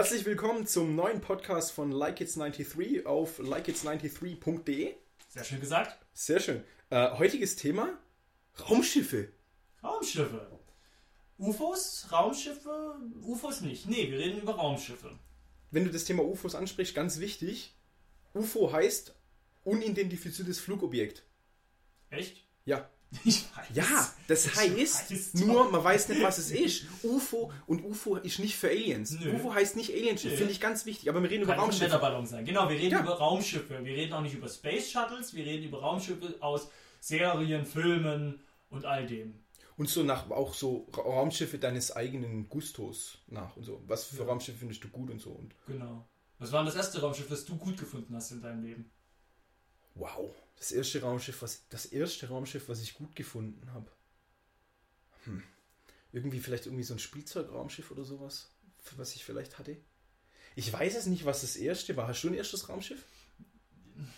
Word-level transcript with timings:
Herzlich 0.00 0.24
willkommen 0.24 0.66
zum 0.66 0.96
neuen 0.96 1.20
Podcast 1.20 1.72
von 1.72 1.92
Like 1.92 2.22
It's 2.22 2.32
93 2.32 3.04
auf 3.04 3.38
likeits93.de. 3.38 4.94
Sehr 5.28 5.44
schön 5.44 5.60
gesagt. 5.60 5.98
Sehr 6.14 6.40
schön. 6.40 6.64
Äh, 6.88 7.18
heutiges 7.18 7.56
Thema: 7.56 7.98
Raumschiffe. 8.58 9.30
Raumschiffe. 9.84 10.58
UFOs, 11.36 12.06
Raumschiffe, 12.10 12.96
UFOs 13.20 13.60
nicht. 13.60 13.90
Nee, 13.90 14.10
wir 14.10 14.20
reden 14.20 14.40
über 14.40 14.54
Raumschiffe. 14.54 15.18
Wenn 15.70 15.84
du 15.84 15.90
das 15.90 16.06
Thema 16.06 16.24
UFOs 16.24 16.54
ansprichst, 16.54 16.94
ganz 16.94 17.20
wichtig: 17.20 17.76
UFO 18.32 18.72
heißt 18.72 19.14
unidentifiziertes 19.64 20.60
Flugobjekt. 20.60 21.26
Echt? 22.08 22.46
Ja. 22.64 22.88
Ich 23.24 23.44
weiß. 23.56 23.66
Ja, 23.74 24.08
das 24.28 24.46
Ich 24.46 24.54
heißt, 24.54 25.10
weiß 25.10 25.34
nur 25.34 25.64
doch. 25.64 25.70
man 25.72 25.82
weiß 25.82 26.08
nicht, 26.10 26.22
was 26.22 26.38
es 26.38 26.52
ist. 26.52 26.84
UFO 27.02 27.50
und 27.66 27.84
UFO 27.84 28.16
ist 28.16 28.38
nicht 28.38 28.54
für 28.56 28.68
Aliens. 28.68 29.10
Nö. 29.12 29.34
UFO 29.34 29.52
heißt 29.52 29.74
nicht 29.76 29.92
Alienschiff, 29.92 30.36
finde 30.36 30.52
ich 30.52 30.60
ganz 30.60 30.86
wichtig. 30.86 31.08
Aber 31.10 31.20
wir 31.22 31.28
reden 31.28 31.42
über 31.42 31.52
Kann 31.52 31.60
ein 31.60 31.64
Raumschiffe. 31.64 31.86
Wetterballon 31.86 32.26
sein. 32.26 32.44
Genau, 32.44 32.68
wir 32.68 32.76
reden 32.76 32.92
Ja. 32.92 33.00
über 33.02 33.14
Raumschiffe. 33.18 33.84
Wir 33.84 33.94
reden 33.96 34.12
auch 34.12 34.20
nicht 34.20 34.34
über 34.34 34.48
Space 34.48 34.90
Shuttles, 34.92 35.34
wir 35.34 35.44
reden 35.44 35.64
über 35.64 35.80
Raumschiffe 35.80 36.36
aus 36.40 36.68
Serien, 37.00 37.66
Filmen 37.66 38.40
und 38.70 38.84
all 38.84 39.06
dem. 39.06 39.34
Und 39.76 39.88
so 39.88 40.02
nach 40.04 40.30
auch 40.30 40.54
so 40.54 40.86
Ra- 40.92 41.02
Raumschiffe 41.02 41.58
deines 41.58 41.90
eigenen 41.96 42.48
Gustos 42.48 43.18
nach 43.26 43.56
und 43.56 43.64
so. 43.64 43.82
Was 43.86 44.04
für 44.04 44.22
Raumschiffe 44.24 44.58
findest 44.58 44.84
du 44.84 44.88
gut 44.88 45.10
und 45.10 45.18
so. 45.20 45.30
Und 45.30 45.54
Genau. 45.66 46.06
Was 46.38 46.52
war 46.52 46.60
denn 46.60 46.66
das 46.66 46.76
erste 46.76 47.00
Raumschiff, 47.00 47.28
das 47.28 47.44
du 47.44 47.56
gut 47.56 47.76
gefunden 47.76 48.14
hast 48.14 48.30
in 48.30 48.40
deinem 48.40 48.62
Leben? 48.62 48.90
wow, 49.94 50.30
das 50.60 50.72
erste 50.72 51.00
Raumschiff, 51.00 51.42
was 51.42 51.66
das 51.70 51.86
erste 51.86 52.28
Raumschiff, 52.28 52.68
was 52.68 52.82
ich 52.82 52.94
gut 52.94 53.16
gefunden 53.16 53.72
habe. 53.72 53.90
Hm. 55.24 55.42
Irgendwie 56.12 56.38
vielleicht 56.38 56.66
irgendwie 56.66 56.84
so 56.84 56.94
ein 56.94 56.98
Spielzeugraumschiff 56.98 57.90
oder 57.90 58.04
sowas, 58.04 58.50
was 58.96 59.14
ich 59.14 59.24
vielleicht 59.24 59.58
hatte. 59.58 59.78
Ich 60.56 60.70
weiß 60.70 60.96
es 60.96 61.06
nicht, 61.06 61.24
was 61.24 61.40
das 61.40 61.56
erste 61.56 61.96
war. 61.96 62.08
Hast 62.08 62.22
du 62.22 62.28
ein 62.28 62.34
erstes 62.34 62.68
Raumschiff? 62.68 63.02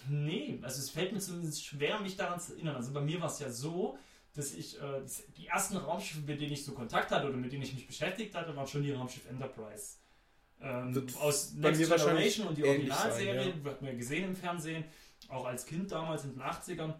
Nee, 0.08 0.58
also 0.62 0.80
es 0.80 0.90
fällt 0.90 1.12
mir 1.12 1.20
zumindest 1.20 1.64
schwer, 1.64 2.00
mich 2.00 2.16
daran 2.16 2.40
zu 2.40 2.54
erinnern. 2.54 2.76
Also 2.76 2.92
bei 2.92 3.00
mir 3.00 3.20
war 3.20 3.30
es 3.30 3.38
ja 3.38 3.50
so, 3.50 3.96
dass 4.34 4.52
ich 4.52 4.80
äh, 4.80 5.02
die 5.36 5.46
ersten 5.46 5.76
Raumschiffe, 5.76 6.22
mit 6.26 6.40
denen 6.40 6.52
ich 6.52 6.64
so 6.64 6.72
Kontakt 6.72 7.12
hatte 7.12 7.28
oder 7.28 7.36
mit 7.36 7.52
denen 7.52 7.62
ich 7.62 7.74
mich 7.74 7.86
beschäftigt 7.86 8.34
hatte, 8.34 8.56
waren 8.56 8.66
schon 8.66 8.82
die 8.82 8.92
Raumschiff 8.92 9.28
Enterprise. 9.28 9.98
Ähm, 10.60 11.06
aus 11.20 11.52
Next 11.54 11.80
Generation 11.80 12.48
und 12.48 12.58
die 12.58 12.64
Originalserie, 12.64 13.52
sein, 13.52 13.64
hat 13.64 13.82
man 13.82 13.92
ja 13.92 13.96
gesehen 13.96 14.24
im 14.24 14.36
Fernsehen, 14.36 14.84
auch 15.30 15.44
als 15.44 15.66
Kind 15.66 15.92
damals 15.92 16.24
in 16.24 16.32
den 16.32 16.42
80ern. 16.42 16.94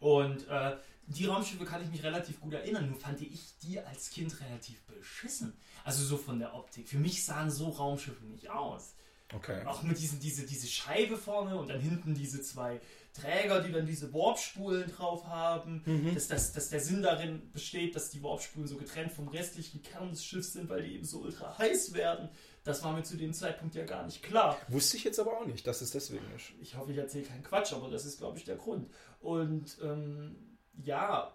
Und 0.00 0.46
äh, 0.48 0.76
die 1.06 1.26
Raumschiffe 1.26 1.64
kann 1.64 1.82
ich 1.82 1.90
mich 1.90 2.02
relativ 2.02 2.40
gut 2.40 2.52
erinnern, 2.52 2.88
nur 2.88 2.98
fand 2.98 3.20
ich 3.20 3.58
die 3.62 3.80
als 3.80 4.10
Kind 4.10 4.40
relativ 4.40 4.82
beschissen. 4.82 5.56
Also 5.84 6.04
so 6.04 6.16
von 6.16 6.38
der 6.38 6.54
Optik. 6.54 6.88
Für 6.88 6.98
mich 6.98 7.24
sahen 7.24 7.50
so 7.50 7.68
Raumschiffe 7.68 8.24
nicht 8.26 8.50
aus. 8.50 8.94
Okay. 9.34 9.64
Auch 9.66 9.82
mit 9.82 9.98
diesen, 9.98 10.20
diese, 10.20 10.46
diese 10.46 10.66
Scheibe 10.66 11.16
vorne 11.16 11.56
und 11.56 11.68
dann 11.68 11.80
hinten 11.80 12.14
diese 12.14 12.40
zwei 12.40 12.80
Träger, 13.12 13.60
die 13.60 13.72
dann 13.72 13.84
diese 13.84 14.12
Warpspulen 14.14 14.90
drauf 14.90 15.26
haben. 15.26 15.82
Mhm. 15.84 16.14
Dass, 16.14 16.28
dass, 16.28 16.52
dass 16.52 16.70
der 16.70 16.80
Sinn 16.80 17.02
darin 17.02 17.50
besteht, 17.52 17.94
dass 17.94 18.10
die 18.10 18.22
Warpspulen 18.22 18.68
so 18.68 18.76
getrennt 18.76 19.12
vom 19.12 19.28
restlichen 19.28 19.82
Kern 19.82 20.10
des 20.10 20.24
Schiffs 20.24 20.54
sind, 20.54 20.68
weil 20.70 20.82
die 20.82 20.94
eben 20.94 21.04
so 21.04 21.20
ultra 21.20 21.58
heiß 21.58 21.92
werden. 21.92 22.30
Das 22.68 22.84
war 22.84 22.92
mir 22.92 23.02
zu 23.02 23.16
dem 23.16 23.32
Zeitpunkt 23.32 23.74
ja 23.74 23.84
gar 23.84 24.04
nicht 24.04 24.22
klar. 24.22 24.58
Wusste 24.68 24.96
ich 24.98 25.04
jetzt 25.04 25.18
aber 25.18 25.38
auch 25.40 25.46
nicht, 25.46 25.66
dass 25.66 25.80
es 25.80 25.90
deswegen 25.90 26.24
ist. 26.36 26.50
Ich 26.60 26.76
hoffe, 26.76 26.92
ich 26.92 26.98
erzähle 26.98 27.24
keinen 27.24 27.42
Quatsch, 27.42 27.72
aber 27.72 27.88
das 27.90 28.04
ist, 28.04 28.18
glaube 28.18 28.38
ich, 28.38 28.44
der 28.44 28.56
Grund. 28.56 28.88
Und 29.20 29.78
ähm, 29.82 30.36
ja, 30.84 31.32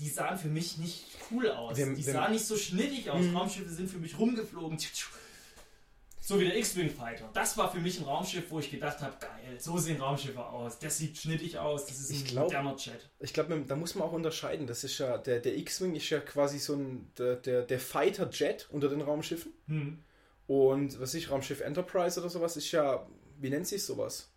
die 0.00 0.08
sahen 0.08 0.38
für 0.38 0.48
mich 0.48 0.78
nicht 0.78 1.04
cool 1.30 1.50
aus. 1.50 1.76
Wenn- 1.76 1.94
die 1.94 2.02
sahen 2.02 2.32
nicht 2.32 2.46
so 2.46 2.56
schnittig 2.56 3.10
aus. 3.10 3.24
Mhm. 3.24 3.36
Raumschiffe 3.36 3.68
sind 3.70 3.90
für 3.90 3.98
mich 3.98 4.18
rumgeflogen. 4.18 4.78
So 6.20 6.38
wie 6.38 6.44
der 6.44 6.58
X-Wing 6.58 6.90
Fighter. 6.90 7.30
Das 7.32 7.56
war 7.56 7.72
für 7.72 7.80
mich 7.80 7.98
ein 7.98 8.04
Raumschiff, 8.04 8.50
wo 8.50 8.58
ich 8.58 8.70
gedacht 8.70 9.00
habe, 9.00 9.16
geil, 9.18 9.56
so 9.58 9.78
sehen 9.78 9.98
Raumschiffe 9.98 10.44
aus. 10.44 10.78
Das 10.78 10.98
sieht 10.98 11.16
schnittig 11.16 11.58
aus. 11.58 11.86
Das 11.86 11.98
ist 11.98 12.10
ein 12.10 12.16
Ich 12.16 12.24
glaub- 12.26 12.44
moderner 12.44 12.76
Jet. 12.76 13.08
Ich 13.18 13.32
glaube, 13.32 13.58
da 13.66 13.76
muss 13.76 13.94
man 13.94 14.06
auch 14.06 14.12
unterscheiden. 14.12 14.66
Das 14.66 14.84
ist 14.84 14.98
ja, 14.98 15.16
der, 15.16 15.40
der 15.40 15.56
X-Wing 15.56 15.94
ist 15.96 16.10
ja 16.10 16.20
quasi 16.20 16.58
so 16.58 16.74
ein, 16.74 17.10
der, 17.16 17.36
der, 17.36 17.62
der 17.62 17.80
Fighter-Jet 17.80 18.68
unter 18.70 18.90
den 18.90 19.00
Raumschiffen. 19.00 19.52
Hm. 19.68 20.02
Und 20.48 20.98
was 20.98 21.14
ich, 21.14 21.30
Raumschiff 21.30 21.60
Enterprise 21.60 22.18
oder 22.18 22.30
sowas, 22.30 22.56
ist 22.56 22.72
ja, 22.72 23.06
wie 23.38 23.50
nennt 23.50 23.68
sich 23.68 23.84
sowas? 23.84 24.32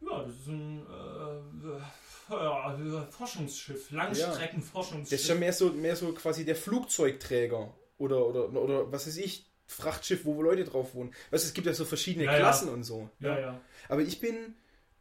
Ja, 0.00 0.22
das 0.22 0.32
ist 0.32 0.46
ein 0.46 0.86
äh, 0.86 2.34
ja, 2.34 3.06
Forschungsschiff. 3.10 3.90
Langstreckenforschungsschiff. 3.90 5.10
Das 5.10 5.20
ist 5.20 5.28
ja 5.28 5.34
mehr 5.34 5.52
so, 5.52 5.70
mehr 5.70 5.96
so 5.96 6.12
quasi 6.12 6.44
der 6.44 6.54
Flugzeugträger. 6.54 7.74
Oder, 7.98 8.24
oder, 8.24 8.52
oder 8.52 8.92
was 8.92 9.08
weiß 9.08 9.16
ich, 9.16 9.50
Frachtschiff, 9.66 10.24
wo 10.24 10.40
Leute 10.40 10.64
drauf 10.64 10.94
wohnen. 10.94 11.10
Weißt 11.32 11.42
du, 11.44 11.48
es 11.48 11.54
gibt 11.54 11.66
ja 11.66 11.74
so 11.74 11.84
verschiedene 11.84 12.26
Ja, 12.26 12.32
ja. 12.34 12.38
Klassen 12.38 12.68
und 12.68 12.84
so. 12.84 13.10
ja, 13.18 13.38
ja. 13.38 13.60
Aber 13.88 14.02
ich 14.02 14.20
bin, 14.20 14.54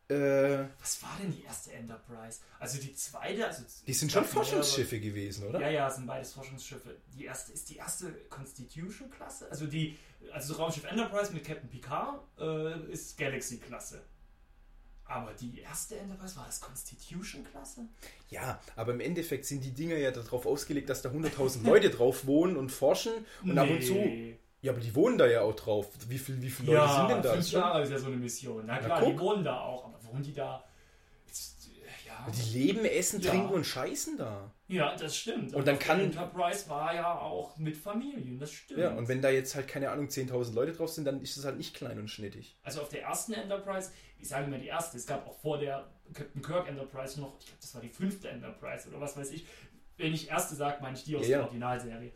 äh, 0.10 0.66
Was 0.80 1.02
war 1.04 1.18
denn 1.22 1.32
die 1.32 1.44
erste 1.44 1.74
Enterprise? 1.74 2.40
Also 2.60 2.80
die 2.80 2.94
zweite, 2.96 3.46
also 3.48 3.64
die 3.86 3.94
sind 3.94 4.12
schon 4.12 4.24
gab 4.24 4.32
mehrere- 4.34 4.46
Forschungsschiffe 4.46 5.00
gewesen, 5.00 5.48
oder? 5.48 5.60
Ja, 5.60 5.70
ja, 5.70 5.88
es 5.90 5.96
sind 5.96 6.08
beides 6.08 6.32
Forschungsschiffe. 6.34 6.96
Die 7.14 7.26
erste 7.26 7.52
ist 7.52 7.70
die 7.70 7.76
erste 7.78 8.12
Constitution-Klasse. 8.30 9.48
Also 9.50 9.66
die, 9.68 9.98
also 10.32 10.54
Raumschiff 10.56 10.86
Enterprise 10.86 11.34
mit 11.34 11.44
Captain 11.46 11.70
Picard 11.70 12.22
äh, 12.40 12.92
ist 12.92 13.18
Galaxy-Klasse. 13.18 14.02
Aber 15.10 15.34
die 15.34 15.60
erste 15.62 15.98
Enterprise 15.98 16.36
war 16.36 16.46
das 16.46 16.60
Constitution-Klasse? 16.60 17.88
Ja, 18.30 18.60
aber 18.76 18.94
im 18.94 19.00
Endeffekt 19.00 19.46
sind 19.46 19.64
die 19.64 19.72
Dinger 19.72 19.96
ja 19.96 20.12
darauf 20.12 20.46
ausgelegt, 20.46 20.90
dass 20.90 21.02
da 21.02 21.10
100.000 21.10 21.64
Leute 21.66 21.90
drauf 21.98 22.26
wohnen 22.28 22.58
und 22.58 22.72
forschen. 22.72 23.14
Und 23.44 23.58
ab 23.58 23.70
und 23.70 23.82
zu. 23.84 23.94
Ja, 24.68 24.74
aber 24.74 24.82
die 24.82 24.94
wohnen 24.94 25.18
da 25.18 25.26
ja 25.28 25.42
auch 25.42 25.56
drauf. 25.56 25.88
Wie, 26.10 26.18
viel, 26.18 26.42
wie 26.42 26.50
viele 26.50 26.74
Leute 26.76 26.94
sind 26.94 27.10
denn 27.10 27.22
da? 27.24 27.34
fünf 27.34 27.52
Jahre 27.52 27.82
ist 27.84 27.90
ja 27.92 27.98
so 27.98 28.08
eine 28.08 28.18
Mission. 28.18 28.64
Na 28.68 28.78
klar, 28.80 29.00
guck. 29.02 29.14
die 29.14 29.20
wohnen 29.20 29.44
da 29.44 29.62
auch. 29.62 29.86
Aber 29.86 30.04
wohnen 30.04 30.24
die 30.24 30.34
da? 30.34 30.64
Jetzt, 31.26 31.70
ja. 32.06 32.28
Die 32.32 32.58
leben, 32.60 32.86
essen, 32.86 33.22
Ja. 33.22 33.32
trinken 33.32 33.54
und 33.54 33.64
scheißen 33.66 34.18
da. 34.18 34.52
ja, 34.68 34.96
das 34.96 35.16
stimmt. 35.16 35.54
Und 35.54 35.66
dann 35.68 35.76
auf 35.76 35.82
kann- 35.82 36.00
Enterprise 36.02 36.70
war 36.70 36.94
ja 36.94 37.18
auch 37.18 37.58
mit 37.58 37.78
Familien, 37.78 38.38
das 38.40 38.52
stimmt. 38.52 38.80
Ja, 38.82 38.92
und 38.96 39.08
wenn 39.08 39.22
da 39.22 39.30
jetzt 39.30 39.56
halt, 39.56 39.68
keine 39.68 39.90
Ahnung, 39.90 40.08
10.000 40.10 40.54
Leute 40.54 40.74
drauf 40.74 40.90
sind, 40.90 41.06
dann 41.06 41.22
ist 41.22 41.38
es 41.38 41.46
halt 41.46 41.58
nicht 41.58 41.74
klein 41.74 41.98
und 42.00 42.10
schnittig. 42.10 42.58
Also 42.64 42.82
auf 42.82 42.90
der 42.90 43.04
ersten 43.04 43.34
Enterprise, 43.34 43.92
ich 44.20 44.28
sage 44.28 44.46
immer 44.48 44.58
die 44.58 44.68
erste, 44.68 44.98
es 44.98 45.06
gab 45.08 45.26
auch 45.28 45.38
vor 45.40 45.58
der 45.58 45.88
Captain 46.14 46.42
Kirk 46.42 46.68
Enterprise 46.68 47.20
noch, 47.22 47.38
ich 47.40 47.46
glaube, 47.46 47.60
das 47.62 47.74
war 47.76 47.82
die 47.82 47.90
fünfte 47.90 48.28
Enterprise 48.30 48.90
oder 48.90 49.00
was 49.00 49.16
weiß 49.16 49.32
ich. 49.32 49.46
Wenn 49.98 50.14
ich 50.14 50.30
erste 50.30 50.56
sage, 50.56 50.78
meine 50.82 50.98
ich 50.98 51.04
die 51.06 51.16
aus 51.16 51.24
Ja, 51.28 51.38
der. 51.38 51.44
Originalserie. 51.46 52.12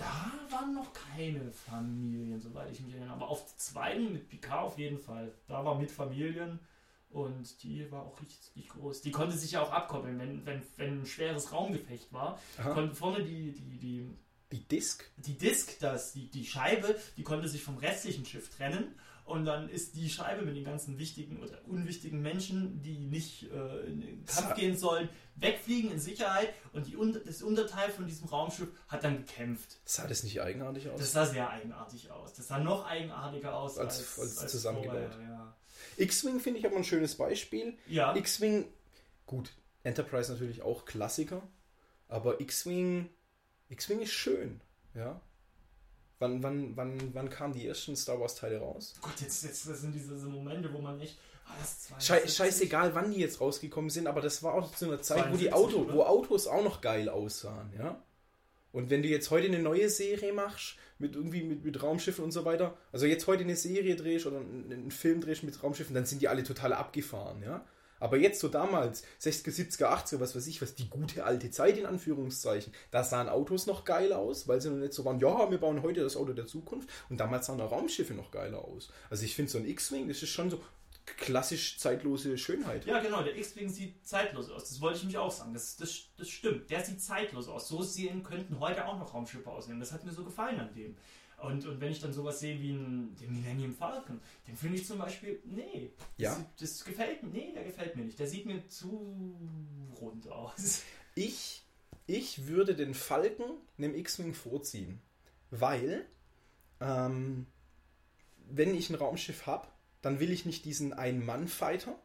Da 0.00 0.56
waren 0.56 0.74
noch 0.74 0.92
keine 0.94 1.52
Familien, 1.52 2.40
soweit 2.40 2.70
ich 2.72 2.80
mich 2.80 2.94
erinnere. 2.94 3.12
Aber 3.14 3.28
auf 3.28 3.44
der 3.44 3.56
zweiten 3.58 4.12
mit 4.12 4.28
Picard 4.28 4.64
auf 4.64 4.78
jeden 4.78 4.98
Fall. 4.98 5.32
Da 5.46 5.64
war 5.64 5.74
mit 5.78 5.90
Familien 5.90 6.58
und 7.10 7.62
die 7.62 7.90
war 7.90 8.04
auch 8.04 8.18
richtig 8.20 8.68
groß. 8.68 9.02
Die 9.02 9.10
konnte 9.10 9.36
sich 9.36 9.52
ja 9.52 9.62
auch 9.62 9.72
abkoppeln, 9.72 10.18
wenn, 10.18 10.46
wenn, 10.46 10.62
wenn 10.76 11.00
ein 11.02 11.06
schweres 11.06 11.52
Raumgefecht 11.52 12.12
war. 12.12 12.38
Aha. 12.58 12.72
Konnte 12.72 12.94
vorne 12.94 13.22
die, 13.24 13.52
die, 13.52 13.78
die 13.78 14.06
Die 14.52 14.66
Disk? 14.68 15.04
die 15.18 15.36
Disk, 15.36 15.78
das, 15.80 16.12
die, 16.12 16.30
die 16.30 16.46
Scheibe, 16.46 16.98
die 17.16 17.22
konnte 17.22 17.48
sich 17.48 17.62
vom 17.62 17.76
restlichen 17.76 18.24
Schiff 18.24 18.48
trennen. 18.56 18.94
Und 19.30 19.44
dann 19.44 19.68
ist 19.68 19.94
die 19.96 20.10
Scheibe 20.10 20.42
mit 20.44 20.56
den 20.56 20.64
ganzen 20.64 20.98
wichtigen 20.98 21.40
oder 21.42 21.58
unwichtigen 21.66 22.20
Menschen, 22.20 22.82
die 22.82 22.98
nicht 22.98 23.44
äh, 23.44 23.86
in 23.86 24.00
den 24.00 24.24
Kampf 24.26 24.54
gehen 24.54 24.76
sollen, 24.76 25.08
wegfliegen 25.36 25.90
in 25.92 26.00
Sicherheit. 26.00 26.52
Und 26.72 26.86
die, 26.86 26.96
das 27.24 27.42
Unterteil 27.42 27.90
von 27.90 28.06
diesem 28.06 28.28
Raumschiff 28.28 28.68
hat 28.88 29.04
dann 29.04 29.18
gekämpft. 29.24 29.78
Sah 29.84 30.06
das 30.06 30.22
nicht 30.24 30.40
eigenartig 30.42 30.88
aus? 30.90 30.98
Das 31.00 31.12
sah 31.12 31.24
sehr 31.26 31.48
eigenartig 31.48 32.10
aus. 32.10 32.34
Das 32.34 32.48
sah 32.48 32.58
noch 32.58 32.86
eigenartiger 32.86 33.54
aus 33.56 33.78
Als- 33.78 34.18
als, 34.18 34.38
als 34.38 34.52
zusammengebaut. 34.52 35.12
vorher, 35.12 35.28
Ja. 35.30 35.56
X-Wing 35.96 36.40
finde 36.40 36.60
ich 36.60 36.66
aber 36.66 36.76
ein 36.76 36.84
schönes 36.84 37.14
Beispiel. 37.16 37.78
ja. 37.86 38.14
X-Wing, 38.16 38.66
gut, 39.26 39.52
Enterprise 39.82 40.30
natürlich 40.32 40.62
auch 40.62 40.84
Klassiker, 40.84 41.42
aber 42.08 42.40
X-Wing, 42.40 43.08
X-Wing 43.68 44.00
ist 44.00 44.12
schön, 44.12 44.60
ja. 44.94 45.20
Wann, 46.20 46.42
wann, 46.42 46.76
wann, 46.76 47.14
wann 47.14 47.30
kamen 47.30 47.54
die 47.54 47.66
ersten 47.66 47.96
Star 47.96 48.20
Wars 48.20 48.34
Teile 48.34 48.58
raus? 48.58 48.94
Gott, 49.00 49.18
jetzt, 49.22 49.42
jetzt 49.42 49.66
das 49.66 49.80
sind 49.80 49.94
diese 49.94 50.14
Momente, 50.26 50.72
wo 50.72 50.78
man 50.78 51.00
echt. 51.00 51.18
Das 51.58 51.88
Schei 51.98 52.18
72? 52.18 52.36
scheißegal, 52.36 52.94
wann 52.94 53.10
die 53.10 53.18
jetzt 53.18 53.40
rausgekommen 53.40 53.90
sind, 53.90 54.06
aber 54.06 54.20
das 54.20 54.42
war 54.42 54.54
auch 54.54 54.72
zu 54.72 54.84
einer 54.84 55.00
Zeit, 55.02 55.32
wo 55.32 55.36
die 55.36 55.48
72, 55.48 55.52
Auto, 55.54 55.78
oder? 55.78 55.94
wo 55.94 56.02
Autos 56.02 56.46
auch 56.46 56.62
noch 56.62 56.80
geil 56.80 57.08
aussahen, 57.08 57.72
ja. 57.76 58.00
Und 58.70 58.90
wenn 58.90 59.02
du 59.02 59.08
jetzt 59.08 59.30
heute 59.30 59.48
eine 59.48 59.58
neue 59.58 59.88
Serie 59.88 60.32
machst, 60.32 60.76
mit 60.98 61.16
irgendwie 61.16 61.42
mit, 61.42 61.64
mit 61.64 61.82
Raumschiffen 61.82 62.22
und 62.22 62.30
so 62.30 62.44
weiter, 62.44 62.76
also 62.92 63.06
jetzt 63.06 63.26
heute 63.26 63.42
eine 63.42 63.56
Serie 63.56 63.96
drehst 63.96 64.26
oder 64.26 64.36
einen, 64.36 64.70
einen 64.70 64.90
Film 64.90 65.20
drehst 65.20 65.42
mit 65.42 65.60
Raumschiffen, 65.60 65.94
dann 65.94 66.04
sind 66.06 66.22
die 66.22 66.28
alle 66.28 66.44
total 66.44 66.74
abgefahren, 66.74 67.42
ja. 67.42 67.64
Aber 68.00 68.16
jetzt 68.16 68.40
so 68.40 68.48
damals, 68.48 69.04
60er, 69.20 69.50
70er, 69.50 69.86
80er, 69.86 70.20
was 70.20 70.34
weiß 70.34 70.46
ich, 70.46 70.60
was 70.60 70.74
die 70.74 70.88
gute 70.88 71.24
alte 71.24 71.50
Zeit 71.50 71.78
in 71.78 71.86
Anführungszeichen, 71.86 72.72
da 72.90 73.04
sahen 73.04 73.28
Autos 73.28 73.66
noch 73.66 73.84
geil 73.84 74.12
aus, 74.12 74.48
weil 74.48 74.60
sie 74.60 74.70
noch 74.70 74.78
nicht 74.78 74.94
so 74.94 75.04
waren, 75.04 75.20
ja, 75.20 75.50
wir 75.50 75.58
bauen 75.58 75.82
heute 75.82 76.02
das 76.02 76.16
Auto 76.16 76.32
der 76.32 76.46
Zukunft 76.46 76.88
und 77.08 77.20
damals 77.20 77.46
sahen 77.46 77.60
auch 77.60 77.70
Raumschiffe 77.70 78.14
noch 78.14 78.30
geiler 78.30 78.64
aus. 78.64 78.90
Also 79.10 79.24
ich 79.24 79.36
finde 79.36 79.52
so 79.52 79.58
ein 79.58 79.68
X-Wing, 79.68 80.08
das 80.08 80.22
ist 80.22 80.30
schon 80.30 80.50
so 80.50 80.60
klassisch 81.16 81.78
zeitlose 81.78 82.38
Schönheit. 82.38 82.86
Ja, 82.86 83.00
genau, 83.00 83.22
der 83.22 83.36
X-Wing 83.36 83.68
sieht 83.68 84.06
zeitlos 84.06 84.50
aus. 84.50 84.68
Das 84.68 84.80
wollte 84.80 84.98
ich 84.98 85.04
mich 85.04 85.18
auch 85.18 85.30
sagen. 85.30 85.52
Das, 85.52 85.76
das, 85.76 86.04
das 86.16 86.28
stimmt. 86.28 86.70
Der 86.70 86.84
sieht 86.84 87.00
zeitlos 87.00 87.48
aus. 87.48 87.68
So 87.68 87.82
sehen 87.82 88.22
könnten 88.22 88.60
heute 88.60 88.86
auch 88.86 88.98
noch 88.98 89.12
Raumschiffe 89.12 89.50
aussehen. 89.50 89.80
Das 89.80 89.92
hat 89.92 90.04
mir 90.04 90.12
so 90.12 90.24
gefallen 90.24 90.60
an 90.60 90.74
dem. 90.74 90.96
Und, 91.42 91.64
und 91.66 91.80
wenn 91.80 91.90
ich 91.90 92.00
dann 92.00 92.12
sowas 92.12 92.40
sehe 92.40 92.60
wie 92.60 92.72
ein, 92.72 93.16
den 93.16 93.32
Millennium 93.32 93.74
Falcon, 93.74 94.20
den 94.46 94.56
finde 94.56 94.76
ich 94.76 94.86
zum 94.86 94.98
Beispiel, 94.98 95.40
nee, 95.44 95.90
Ja. 96.18 96.36
das, 96.58 96.78
das 96.78 96.84
gefällt 96.84 97.22
mir, 97.22 97.30
nee, 97.30 97.52
der 97.54 97.64
gefällt 97.64 97.96
mir 97.96 98.04
nicht. 98.04 98.18
Der 98.18 98.26
sieht 98.26 98.46
mir 98.46 98.66
zu 98.68 99.38
rund 100.00 100.28
aus. 100.28 100.82
Ich, 101.14 101.64
ich 102.06 102.46
würde 102.46 102.74
den 102.74 102.94
Falken 102.94 103.44
einem 103.78 103.94
X-Wing 103.94 104.34
vorziehen, 104.34 105.00
weil 105.50 106.06
ähm, 106.80 107.46
wenn 108.48 108.74
ich 108.74 108.90
ein 108.90 108.94
Raumschiff 108.96 109.46
habe, 109.46 109.66
dann 110.02 110.20
will 110.20 110.30
ich 110.30 110.46
nicht 110.46 110.64
diesen 110.64 110.92
Ein-Mann-Fighter, 110.92 111.98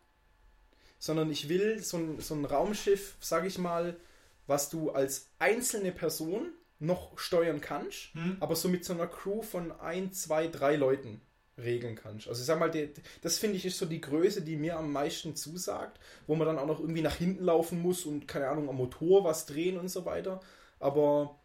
sondern 1.00 1.30
ich 1.32 1.50
will 1.50 1.82
so 1.84 1.98
ein, 1.98 2.20
so 2.20 2.36
ein 2.36 2.46
Raumschiff, 2.46 3.16
sag 3.20 3.46
ich 3.46 3.58
mal, 3.58 3.98
was 4.48 4.70
du 4.70 4.92
als 4.92 5.30
einzelne 5.40 5.92
Person 5.92 6.52
noch 6.80 7.18
steuern 7.18 7.62
kannst, 7.62 8.14
Hm? 8.14 8.38
aber 8.40 8.56
so 8.56 8.68
mit 8.70 8.84
so 8.86 8.94
einer 8.94 9.08
Crew 9.08 9.42
von 9.42 9.72
ein, 9.80 10.12
zwei, 10.12 10.48
drei 10.48 10.76
Leuten 10.76 11.22
regeln 11.58 11.96
kannst. 11.96 12.28
Also 12.28 12.42
ich 12.42 12.46
sag 12.48 12.60
mal, 12.60 12.70
die, 12.70 12.90
das 13.22 13.38
finde 13.38 13.56
ich 13.56 13.66
ist 13.66 13.78
so 13.78 13.86
die 13.86 14.02
Größe, 14.02 14.42
die 14.42 14.58
mir 14.58 14.78
am 14.78 14.92
meisten 14.92 15.36
zusagt, 15.38 16.00
wo 16.28 16.36
man 16.36 16.46
dann 16.48 16.60
auch 16.60 16.66
noch 16.66 16.82
irgendwie 16.82 17.02
nach 17.02 17.16
hinten 17.16 17.46
laufen 17.46 17.82
muss 17.82 18.06
und 18.06 18.28
keine 18.28 18.50
Ahnung 18.50 18.68
am 18.68 18.76
Motor 18.76 19.24
was 19.24 19.46
drehen 19.46 19.78
und 19.80 19.88
so 19.88 20.06
weiter. 20.06 20.42
Aber 20.80 21.40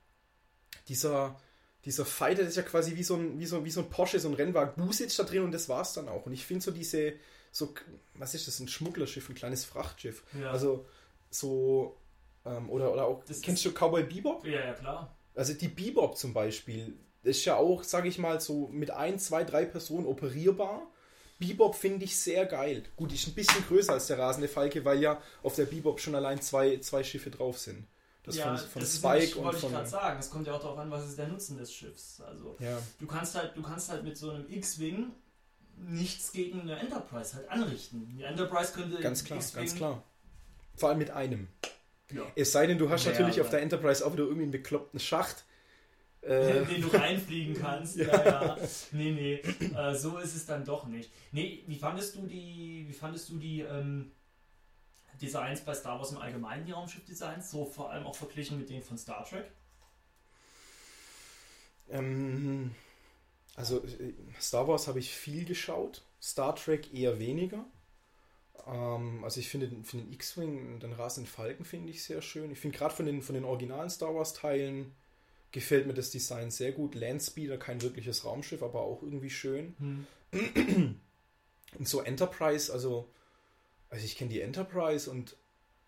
dieser 0.89 1.41
dieser 1.87 2.05
Fighter, 2.05 2.43
das 2.43 2.51
ist 2.51 2.57
ja 2.57 2.63
quasi 2.63 2.95
wie 2.97 3.03
so 3.03 3.15
ein, 3.15 3.39
wie 3.41 3.47
so, 3.47 3.65
wie 3.65 3.71
so 3.71 3.81
ein 3.81 3.89
Porsche, 3.89 4.21
so 4.21 4.29
ein 4.29 4.35
Rennwagen. 4.35 4.75
Du 4.77 4.93
sitzt 4.93 5.19
da 5.19 5.23
drin 5.23 5.43
und 5.45 5.53
das 5.53 5.67
war's 5.71 5.95
dann 5.95 6.11
auch. 6.11 6.27
Und 6.27 6.33
ich 6.35 6.45
finde 6.45 6.63
so 6.63 6.73
diese, 6.73 7.15
so, 7.53 7.73
was 8.15 8.35
ist 8.35 8.47
das, 8.49 8.61
ein 8.61 8.69
Schmugglerschiff, 8.69 9.31
ein 9.31 9.35
kleines 9.35 9.65
Frachtschiff. 9.65 10.23
Ja. 10.39 10.51
Also 10.51 10.85
so, 11.31 11.97
ähm, 12.45 12.69
oder, 12.69 12.93
oder 12.93 13.07
auch, 13.07 13.25
Das 13.25 13.41
kennst 13.41 13.65
du 13.65 13.71
Cowboy 13.73 14.03
Bebop? 14.03 14.45
ja, 14.45 14.61
ja, 14.67 14.73
klar. 14.75 15.17
Also 15.35 15.55
die 15.55 15.69
Bebop 15.69 16.17
zum 16.17 16.33
Beispiel 16.35 16.99
ist 17.23 17.45
ja 17.45 17.57
auch, 17.57 17.83
sage 17.85 18.09
ich 18.09 18.19
mal, 18.19 18.41
so 18.41 18.69
mit 18.69 18.91
ein, 18.91 19.19
zwei, 19.19 19.45
drei 19.45 19.65
Personen 19.65 20.07
operierbar. 20.07 20.91
Bebop 21.39 21.75
finde 21.75 22.05
ich 22.05 22.19
sehr 22.19 22.47
geil. 22.47 22.85
Gut, 22.97 23.13
ist 23.13 23.27
ein 23.27 23.35
bisschen 23.35 23.65
größer 23.67 23.95
als 23.95 24.09
der 24.09 24.19
rasende 24.19 24.49
Falke, 24.49 24.85
weil 24.85 25.01
ja 25.01 25.21
auf 25.43 25.55
der 25.55 25.67
Bebop 25.67 26.01
schon 26.01 26.15
allein 26.15 26.41
zwei, 26.41 26.79
zwei 26.79 27.03
Schiffe 27.03 27.31
drauf 27.31 27.59
sind. 27.59 27.87
Das 28.23 28.37
ja, 28.37 28.57
von, 28.57 28.69
von 28.69 28.83
das 28.83 28.97
Spike 28.97 29.13
nämlich, 29.15 29.37
und 29.37 29.45
wollte 29.45 29.57
ich 29.57 29.63
von. 29.63 29.73
gerade 29.73 29.89
sagen. 29.89 30.21
Es 30.21 30.31
kommt 30.31 30.47
ja 30.47 30.55
auch 30.55 30.61
darauf 30.61 30.79
an, 30.79 30.91
was 30.91 31.09
ist 31.09 31.19
der 31.19 31.29
Nutzen 31.29 31.57
des 31.57 31.73
Schiffs. 31.73 32.21
Also 32.21 32.57
Ja, 32.59 32.79
du 32.99 33.07
kannst 33.07 33.35
halt, 33.35 33.57
du 33.57 33.63
kannst 33.63 33.89
halt 33.89 34.05
mit 34.05 34.17
so 34.19 34.31
einem 34.31 34.51
X-Wing 34.51 35.13
nichts 35.77 36.33
gegen 36.33 36.61
eine 36.61 36.79
Enterprise 36.79 37.35
halt 37.35 37.49
anrichten. 37.49 38.07
Die 38.07 38.23
Enterprise 38.23 38.73
könnte 38.75 39.01
ganz 39.01 39.25
klar, 39.25 39.41
ganz 39.55 39.75
klar. 39.75 40.03
Vor 40.77 40.91
allem 40.91 40.99
mit 40.99 41.11
einem. 41.11 41.49
Ja. 42.15 42.23
Es 42.37 42.53
sei 42.53 42.67
denn, 42.67 42.79
du 42.79 42.91
hast 42.91 43.05
Ja, 43.05 43.13
natürlich 43.13 43.41
auf 43.41 43.51
der 43.51 43.63
Enterprise 43.63 44.05
auch 44.05 44.13
wieder 44.13 44.25
irgendwie 44.25 44.43
einen 44.45 44.53
bekloppten 44.53 45.01
Schacht. 45.01 45.45
Äh, 46.23 46.65
den 46.67 46.83
du 46.83 46.89
reinfliegen 46.89 47.55
kannst. 47.55 47.97
ja. 47.97 48.25
ja, 48.25 48.59
Nee, 48.93 49.13
nee. 49.13 49.35
Äh, 49.75 49.95
so 49.95 50.19
ist 50.19 50.37
es 50.37 50.47
dann 50.47 50.65
doch 50.65 50.87
nicht. 50.87 51.11
Nee, 51.33 51.65
wie 51.67 51.77
fandest 51.77 52.17
du 52.17 52.27
die, 52.27 52.85
wie 52.89 52.93
fandest 52.93 53.29
du 53.31 53.39
die 53.39 53.61
ähm, 53.61 54.13
Designs 55.21 55.61
bei 55.63 55.75
Star 55.75 55.99
Wars 55.99 56.13
im 56.13 56.19
Allgemeinen, 56.19 56.67
die 56.67 56.73
Raumschiff-Designs? 56.73 57.51
So 57.51 57.65
vor 57.65 57.91
allem 57.91 58.07
auch 58.07 58.15
verglichen 58.15 58.59
mit 58.59 58.69
denen 58.69 58.83
von 58.83 58.99
Star 58.99 59.25
Trek? 59.25 59.51
Ähm, 61.91 62.75
also 63.57 63.83
äh, 63.85 64.15
Star 64.41 64.69
Wars 64.69 64.89
habe 64.89 64.99
ich 64.99 65.11
viel 65.15 65.45
geschaut, 65.45 66.03
Star 66.23 66.55
Trek 66.55 66.93
eher 66.95 67.19
weniger. 67.19 67.65
Ähm, 68.67 69.25
also 69.25 69.41
ich 69.41 69.49
finde 69.49 69.69
den, 69.69 69.85
finde 69.85 70.07
den 70.07 70.13
X-Wing, 70.15 70.81
den 70.81 70.93
rasenden 70.93 71.31
Falken 71.31 71.65
finde 71.65 71.91
ich 71.91 72.03
sehr 72.03 72.23
schön. 72.23 72.51
Ich 72.51 72.59
finde 72.59 72.77
gerade 72.79 72.95
von 72.95 73.07
den, 73.07 73.23
von 73.23 73.35
den 73.35 73.45
originalen 73.45 73.91
Star 73.91 74.15
Wars 74.15 74.35
Teilen 74.35 74.95
gefällt 75.53 75.87
mir 75.87 75.95
das 75.95 76.11
Design 76.11 76.51
sehr 76.51 76.73
gut. 76.73 76.95
Landspeeder, 76.95 77.59
kein 77.59 77.83
wirkliches 77.83 78.25
Raumschiff, 78.25 78.63
aber 78.63 78.83
auch 78.83 79.03
irgendwie 79.03 79.31
schön. 79.31 79.75
Hm. 79.79 81.01
Und 81.79 81.89
so 81.89 82.03
Enterprise, 82.03 82.73
also, 82.73 83.09
also 83.89 84.05
ich 84.05 84.17
kenne 84.17 84.31
die 84.31 84.41
Enterprise 84.41 85.11
und 85.11 85.37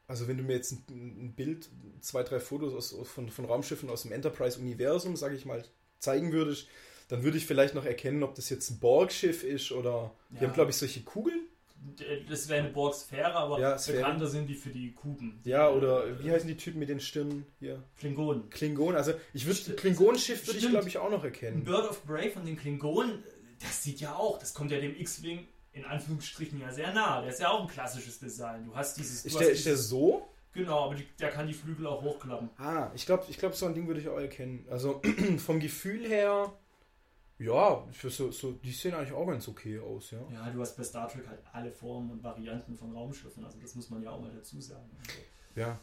also 0.08 0.28
wenn 0.28 0.36
du 0.36 0.42
mir 0.42 0.54
jetzt 0.54 0.72
ein, 0.72 1.32
Bild, 1.34 1.70
zwei, 2.00 2.22
drei 2.22 2.40
Fotos 2.40 2.74
aus, 2.74 3.08
von, 3.08 3.30
von 3.30 3.44
Raumschiffen 3.44 3.88
aus 3.88 4.02
dem 4.02 4.12
Enterprise-Universum, 4.12 5.16
sage 5.16 5.36
ich 5.36 5.46
mal, 5.46 5.64
zeigen 6.00 6.32
würdest, 6.32 6.66
dann 7.08 7.22
würde 7.22 7.38
ich 7.38 7.46
vielleicht 7.46 7.74
noch 7.74 7.84
erkennen, 7.84 8.22
ob 8.22 8.34
das 8.34 8.50
jetzt 8.50 8.70
ein 8.70 8.78
Borg-Schiff 8.78 9.44
ist 9.44 9.72
oder 9.72 10.14
die 10.30 10.36
Ja. 10.36 10.42
haben, 10.42 10.54
glaube 10.54 10.70
ich, 10.70 10.76
solche 10.76 11.02
Kugeln. 11.02 11.46
Das 12.28 12.48
wäre 12.48 12.62
eine 12.62 12.72
Borg-Sphäre, 12.72 13.34
aber 13.34 13.58
Ja, 13.60 13.76
Sphäre. 13.78 13.98
bekannter 13.98 14.26
sind 14.28 14.46
die 14.46 14.54
für 14.54 14.70
die 14.70 14.92
Kuben. 14.92 15.40
Ja, 15.44 15.68
oder 15.70 16.18
wie 16.22 16.30
heißen 16.30 16.46
die 16.48 16.56
Typen 16.56 16.78
mit 16.78 16.88
den 16.88 17.00
Stirnen 17.00 17.44
hier? 17.58 17.82
Klingonen. 17.98 18.48
Klingon. 18.50 18.94
Also 18.94 19.12
ich 19.32 19.46
würde 19.46 19.74
Klingonenschiff 19.74 20.46
würde 20.46 20.58
ich, 20.58 20.68
glaube 20.68 20.88
ich, 20.88 20.98
auch 20.98 21.10
noch 21.10 21.20
Ein 21.20 21.24
erkennen. 21.24 21.64
Bird 21.64 21.90
of 21.90 22.04
Prey 22.06 22.30
von 22.30 22.44
den 22.44 22.56
Klingonen, 22.56 23.22
das 23.60 23.82
sieht 23.82 24.00
ja 24.00 24.14
auch, 24.14 24.38
das 24.38 24.54
kommt 24.54 24.70
ja 24.70 24.80
dem 24.80 24.96
X-Wing 24.96 25.46
in 25.72 25.84
Anführungsstrichen 25.84 26.60
ja 26.60 26.70
sehr 26.72 26.92
nah. 26.92 27.20
Der 27.22 27.30
ist 27.30 27.40
ja 27.40 27.50
auch 27.50 27.62
ein 27.62 27.68
klassisches 27.68 28.18
Design. 28.18 28.66
Du 28.66 28.74
hast 28.74 28.96
dieses. 28.98 29.24
Ist 29.24 29.38
der, 29.40 29.50
ist 29.50 29.66
der 29.66 29.76
so? 29.76 30.28
genau, 30.52 30.84
aber 30.84 30.94
die, 30.94 31.06
der 31.18 31.30
kann 31.30 31.46
die 31.46 31.54
Flügel 31.54 31.86
auch 31.86 32.02
hochklappen. 32.02 32.50
Ah, 32.58 32.90
ich 32.94 33.06
glaube, 33.06 33.24
ich 33.28 33.38
glaub, 33.38 33.54
so 33.54 33.66
ein 33.66 33.74
Ding 33.74 33.86
würde 33.86 34.00
ich 34.00 34.08
auch 34.08 34.18
erkennen. 34.18 34.66
Also 34.70 35.00
vom 35.38 35.60
Gefühl 35.60 36.06
her, 36.06 36.52
ja, 37.44 37.86
für 37.92 38.10
so, 38.10 38.30
so, 38.30 38.52
die 38.52 38.72
sehen 38.72 38.94
eigentlich 38.94 39.12
auch 39.12 39.26
ganz 39.26 39.48
okay 39.48 39.78
aus, 39.80 40.10
ja. 40.12 40.20
Ja, 40.30 40.50
du 40.50 40.60
hast 40.60 40.76
bei 40.76 40.84
Star 40.84 41.08
Trek 41.08 41.26
halt 41.28 41.40
alle 41.52 41.72
Formen 41.72 42.10
und 42.10 42.22
Varianten 42.22 42.76
von 42.76 42.92
Raumschiffen, 42.94 43.44
also 43.44 43.58
das 43.60 43.74
muss 43.74 43.90
man 43.90 44.02
ja 44.02 44.10
auch 44.10 44.20
mal 44.20 44.32
dazu 44.32 44.60
sagen. 44.60 44.90
Also, 45.00 45.18
Ja, 45.54 45.78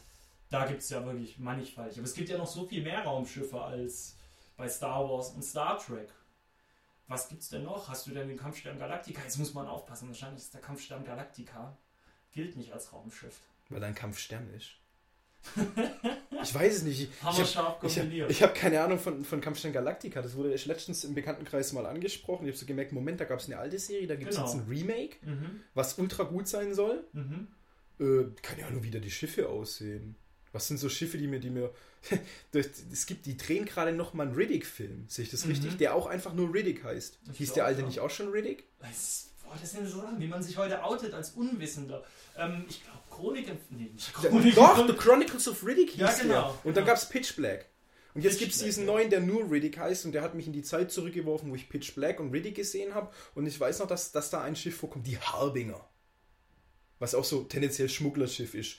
da 0.48 0.66
gibt 0.66 0.80
es 0.82 0.90
ja 0.90 1.04
wirklich 1.04 1.38
mannigfaltig. 1.38 1.98
Aber 1.98 2.06
es 2.06 2.14
gibt 2.14 2.28
ja 2.28 2.38
noch 2.38 2.46
so 2.46 2.66
viel 2.66 2.82
mehr 2.82 3.02
Raumschiffe 3.04 3.60
als 3.62 4.16
bei 4.56 4.68
Star 4.68 5.08
Wars 5.08 5.30
und 5.30 5.42
Star 5.42 5.78
Trek. 5.78 6.08
Was 7.06 7.28
gibt's 7.28 7.48
denn 7.48 7.64
noch? 7.64 7.88
Hast 7.88 8.06
du 8.06 8.12
denn 8.12 8.28
den 8.28 8.36
Kampfstern 8.36 8.78
Galactica? 8.78 9.22
Jetzt 9.22 9.38
muss 9.38 9.52
man 9.54 9.66
aufpassen, 9.66 10.08
wahrscheinlich 10.08 10.42
ist 10.42 10.54
der 10.54 10.60
Kampfstern 10.60 11.04
Galactica 11.04 11.76
gilt 12.32 12.56
nicht 12.56 12.72
als 12.72 12.92
Raumschiff. 12.92 13.40
weil 13.68 13.82
ein 13.84 13.94
Kampfstern 13.94 14.48
ist. 14.54 14.72
Ich 16.42 16.54
weiß 16.54 16.76
es 16.76 16.82
nicht. 16.84 17.00
Ich, 17.02 17.08
ich 17.10 17.22
Hammer 17.22 17.36
habe 17.38 17.46
scharf 17.46 17.84
ich 17.84 17.96
hab, 17.96 18.02
kombiniert. 18.04 18.30
ich 18.30 18.40
keine 18.54 18.80
Ahnung 18.80 18.98
von, 18.98 19.24
von 19.24 19.40
Kampfstern 19.40 19.72
Galactica. 19.72 20.22
Das 20.22 20.34
wurde 20.36 20.50
letztens 20.66 21.04
im 21.04 21.14
Bekanntenkreis 21.14 21.72
mal 21.72 21.86
angesprochen. 21.86 22.46
Ich 22.46 22.52
habe 22.52 22.58
so 22.58 22.66
gemerkt, 22.66 22.92
Moment, 22.92 23.20
da 23.20 23.24
gab 23.24 23.40
es 23.40 23.46
eine 23.46 23.58
alte 23.58 23.78
Serie, 23.78 24.06
da 24.06 24.14
gibt 24.16 24.30
es 24.30 24.36
Genau. 24.36 24.48
jetzt 24.48 24.56
ein 24.58 24.66
Remake, 24.68 25.16
mhm, 25.22 25.60
was 25.74 25.98
ultra 25.98 26.24
gut 26.24 26.48
sein 26.48 26.74
soll. 26.74 27.04
mhm. 27.12 27.48
Äh, 27.98 28.24
keine 28.40 28.64
Ahnung, 28.66 28.82
wie 28.82 28.90
da 28.90 28.98
die 28.98 29.10
Schiffe 29.10 29.48
aussehen. 29.50 30.16
Was 30.52 30.66
sind 30.68 30.78
so 30.78 30.88
Schiffe, 30.88 31.18
die 31.18 31.26
mir, 31.26 31.38
die 31.40 31.50
mir. 31.50 31.70
Das- 32.52 32.66
es 32.90 33.04
gibt, 33.06 33.26
die 33.26 33.36
drehen 33.36 33.66
gerade 33.66 33.92
noch 33.92 34.14
mal 34.14 34.26
einen 34.26 34.34
Riddick-Film. 34.34 35.04
Sehe 35.08 35.24
ich 35.24 35.30
das 35.30 35.44
Mhm. 35.44 35.50
richtig? 35.50 35.76
Der 35.76 35.94
auch 35.94 36.06
einfach 36.06 36.32
nur 36.32 36.52
Riddick 36.54 36.82
heißt. 36.82 37.18
Ich 37.32 37.38
Hieß 37.38 37.52
der 37.52 37.66
alte 37.66 37.82
ja. 37.82 37.86
nicht 37.86 38.00
auch 38.00 38.08
schon 38.10 38.28
Riddick? 38.30 38.64
Das, 38.78 39.29
boah, 39.50 39.58
das 39.60 39.72
sind 39.72 39.86
so 39.88 40.00
Sachen, 40.00 40.20
wie 40.20 40.28
man 40.28 40.42
sich 40.42 40.56
heute 40.56 40.82
outet 40.84 41.12
als 41.12 41.30
Unwissender. 41.30 42.04
Ähm, 42.36 42.64
ich 42.68 42.82
glaube, 42.84 42.98
Chroniken. 43.10 43.58
Nee, 43.70 43.90
nicht 43.92 44.12
Chroniken. 44.14 44.54
Doch, 44.54 44.86
The 44.86 44.94
Chronicles 44.94 45.48
of 45.48 45.64
Riddick 45.66 45.90
hieß 45.90 46.00
Ja, 46.00 46.12
genau. 46.12 46.32
der. 46.52 46.66
Und 46.66 46.76
dann 46.76 46.84
Ja. 46.84 46.90
gab 46.92 46.98
es 46.98 47.08
Pitch 47.08 47.34
Black. 47.36 47.66
Und 48.14 48.22
jetzt 48.22 48.38
gibt 48.38 48.52
es 48.52 48.58
diesen 48.62 48.86
ja. 48.86 48.92
neuen, 48.92 49.10
der 49.10 49.20
nur 49.20 49.50
Riddick 49.50 49.78
heißt 49.78 50.04
und 50.04 50.12
der 50.12 50.22
hat 50.22 50.34
mich 50.34 50.46
in 50.46 50.52
die 50.52 50.62
Zeit 50.62 50.90
zurückgeworfen, 50.90 51.50
wo 51.50 51.54
ich 51.54 51.68
Pitch 51.68 51.94
Black 51.94 52.18
und 52.18 52.32
Riddick 52.32 52.54
gesehen 52.56 52.94
habe. 52.94 53.12
Und 53.34 53.46
ich 53.46 53.58
weiß 53.58 53.78
noch, 53.80 53.86
dass, 53.86 54.12
dass 54.12 54.30
da 54.30 54.42
ein 54.42 54.56
Schiff 54.56 54.76
vorkommt, 54.76 55.06
die 55.06 55.18
Harbinger. 55.18 55.84
Was 56.98 57.14
auch 57.14 57.24
so 57.24 57.42
tendenziell 57.44 57.88
Schmugglerschiff 57.88 58.54
ist. 58.54 58.76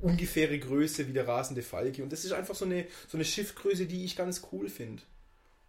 Ungefähre 0.00 0.58
Größe 0.58 1.06
wie 1.08 1.12
der 1.12 1.28
rasende 1.28 1.62
Falke. 1.62 2.02
Und 2.02 2.12
das 2.12 2.24
ist 2.24 2.32
einfach 2.32 2.54
so 2.54 2.64
eine, 2.64 2.86
so 3.08 3.16
eine 3.16 3.24
Schiffgröße, 3.24 3.86
die 3.86 4.04
ich 4.04 4.16
ganz 4.16 4.42
cool 4.52 4.68
finde. 4.68 5.02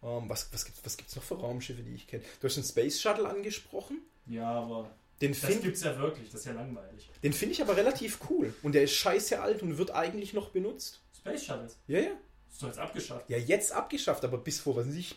Ähm, 0.02 0.28
was 0.28 0.52
was 0.52 0.64
gibt 0.64 0.78
es 0.78 0.84
was 0.84 0.96
gibt's 0.96 1.16
noch 1.16 1.22
für 1.22 1.34
Raumschiffe, 1.38 1.82
die 1.82 1.94
ich 1.94 2.06
kenne? 2.06 2.22
Du 2.40 2.46
hast 2.46 2.56
den 2.56 2.64
Space 2.64 3.00
Shuttle 3.00 3.28
angesprochen. 3.28 4.00
Ja, 4.28 4.50
aber 4.50 4.90
Den 5.20 5.32
das 5.32 5.40
finde 5.40 5.62
gibt's 5.62 5.82
ja 5.82 5.98
wirklich, 5.98 6.30
das 6.30 6.40
ist 6.40 6.46
ja 6.46 6.52
langweilig. 6.52 7.10
den 7.22 7.32
find 7.32 7.52
ich 7.52 7.62
aber 7.62 7.76
relativ 7.76 8.18
cool. 8.30 8.54
Und 8.62 8.74
der 8.74 8.84
ist 8.84 8.92
scheiße 8.92 9.40
alt 9.40 9.62
und 9.62 9.78
wird 9.78 9.90
eigentlich 9.90 10.34
noch 10.34 10.50
benutzt. 10.50 11.00
Space 11.16 11.44
Shuttles. 11.44 11.78
Ja, 11.86 12.00
ja. 12.00 12.10
Ist 12.50 12.62
doch 12.62 12.68
jetzt 12.68 12.78
abgeschafft. 12.78 13.28
Ja, 13.28 13.38
jetzt 13.38 13.72
abgeschafft, 13.72 14.24
aber 14.24 14.38
bis 14.38 14.60
vor, 14.60 14.76
was 14.76 14.86
weiß 14.88 14.94
ich, 14.94 15.16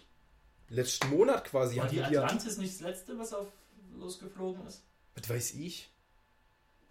letzten 0.70 1.10
Monat 1.10 1.46
quasi. 1.46 1.78
War 1.78 1.88
die 1.88 1.98
die 1.98 2.18
Atlantis 2.18 2.58
nicht 2.58 2.74
das 2.74 2.82
letzte, 2.82 3.18
was 3.18 3.34
auf 3.34 3.48
losgeflogen 3.98 4.66
ist? 4.68 4.84
was 5.16 5.30
weiß 5.30 5.54
ich. 5.56 5.90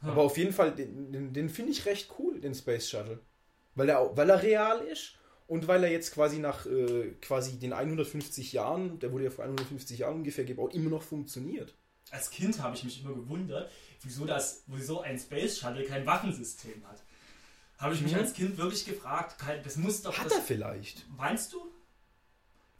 Hm. 0.00 0.11
Aber 0.11 0.23
auf 0.23 0.37
jeden 0.37 0.53
Fall, 0.53 0.75
den, 0.75 1.12
den, 1.12 1.33
den 1.33 1.49
finde 1.49 1.73
ich 1.73 1.87
recht 1.87 2.11
cool, 2.19 2.41
den 2.41 2.55
Space 2.55 2.89
Shuttle. 2.89 3.21
Weil 3.75 3.89
er, 3.89 4.17
weil 4.17 4.31
er 4.31 4.43
real 4.43 4.81
ist 4.81 5.15
und 5.47 5.69
weil 5.69 5.85
er 5.85 5.91
jetzt 5.91 6.12
quasi 6.12 6.39
nach 6.39 6.67
äh, 6.67 7.12
quasi 7.21 7.59
den 7.59 7.73
150 7.73 8.53
Jahren, 8.53 8.99
der 8.99 9.12
wurde 9.12 9.25
ja 9.25 9.31
vor 9.31 9.45
150 9.45 9.99
Jahren 9.99 10.17
ungefähr 10.17 10.45
gebaut, 10.45 10.75
immer 10.75 10.91
noch 10.91 11.03
funktioniert. 11.03 11.75
Als 12.11 12.31
Kind 12.31 12.61
habe 12.61 12.75
ich 12.76 12.85
mich 12.85 13.02
immer 13.02 13.14
gewundert, 13.14 13.71
wieso, 14.02 14.25
das, 14.25 14.64
wieso 14.67 15.00
ein 15.00 15.19
Space 15.19 15.59
Shuttle 15.59 15.85
kein 15.85 16.05
Waffensystem 16.07 16.87
hat. 16.87 17.02
Habe 17.79 17.95
ich 17.95 18.00
mich 18.02 18.12
Mhm. 18.12 18.19
als 18.19 18.33
Kind 18.35 18.59
wirklich 18.59 18.85
gefragt, 18.85 19.37
das 19.64 19.76
muss 19.76 20.02
doch. 20.02 20.17
Hat 20.19 20.26
das, 20.26 20.35
er 20.35 20.43
vielleicht? 20.43 21.07
Meinst 21.17 21.52
du? 21.52 21.59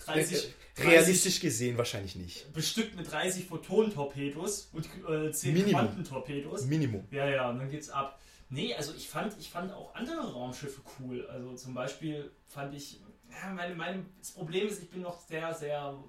Äh, 0.07 0.25
30, 0.25 0.55
Realistisch 0.79 1.41
gesehen 1.41 1.77
wahrscheinlich 1.77 2.17
nicht. 2.17 2.53
bestückt 2.55 2.97
mit 2.97 3.11
30 3.11 3.45
Photon-Torpedos 3.47 4.71
und 4.73 4.89
äh, 5.09 5.31
10 5.31 5.53
Minimum. 5.53 5.73
Quantentorpedos. 5.73 6.65
Minimum. 6.65 7.07
Ja, 7.11 7.29
ja, 7.29 7.51
und 7.51 7.59
dann 7.59 7.71
geht's 7.71 7.91
ab. 7.91 8.19
Nee, 8.49 8.75
also 8.75 8.93
ich 8.95 9.09
fand, 9.09 9.37
ich 9.39 9.49
fand 9.51 9.73
auch 9.73 9.95
andere 9.95 10.33
Raumschiffe 10.33 10.81
cool. 10.99 11.27
Also 11.29 11.55
zum 11.55 11.75
Beispiel 11.75 12.31
fand 12.47 12.75
ich 12.75 13.01
ja, 13.31 13.51
meine, 13.53 13.75
mein, 13.75 14.07
das 14.19 14.33
Problem 14.33 14.67
ist, 14.67 14.83
ich 14.83 14.91
bin 14.91 15.03
noch 15.03 15.21
sehr, 15.21 15.55
sehr 15.55 16.03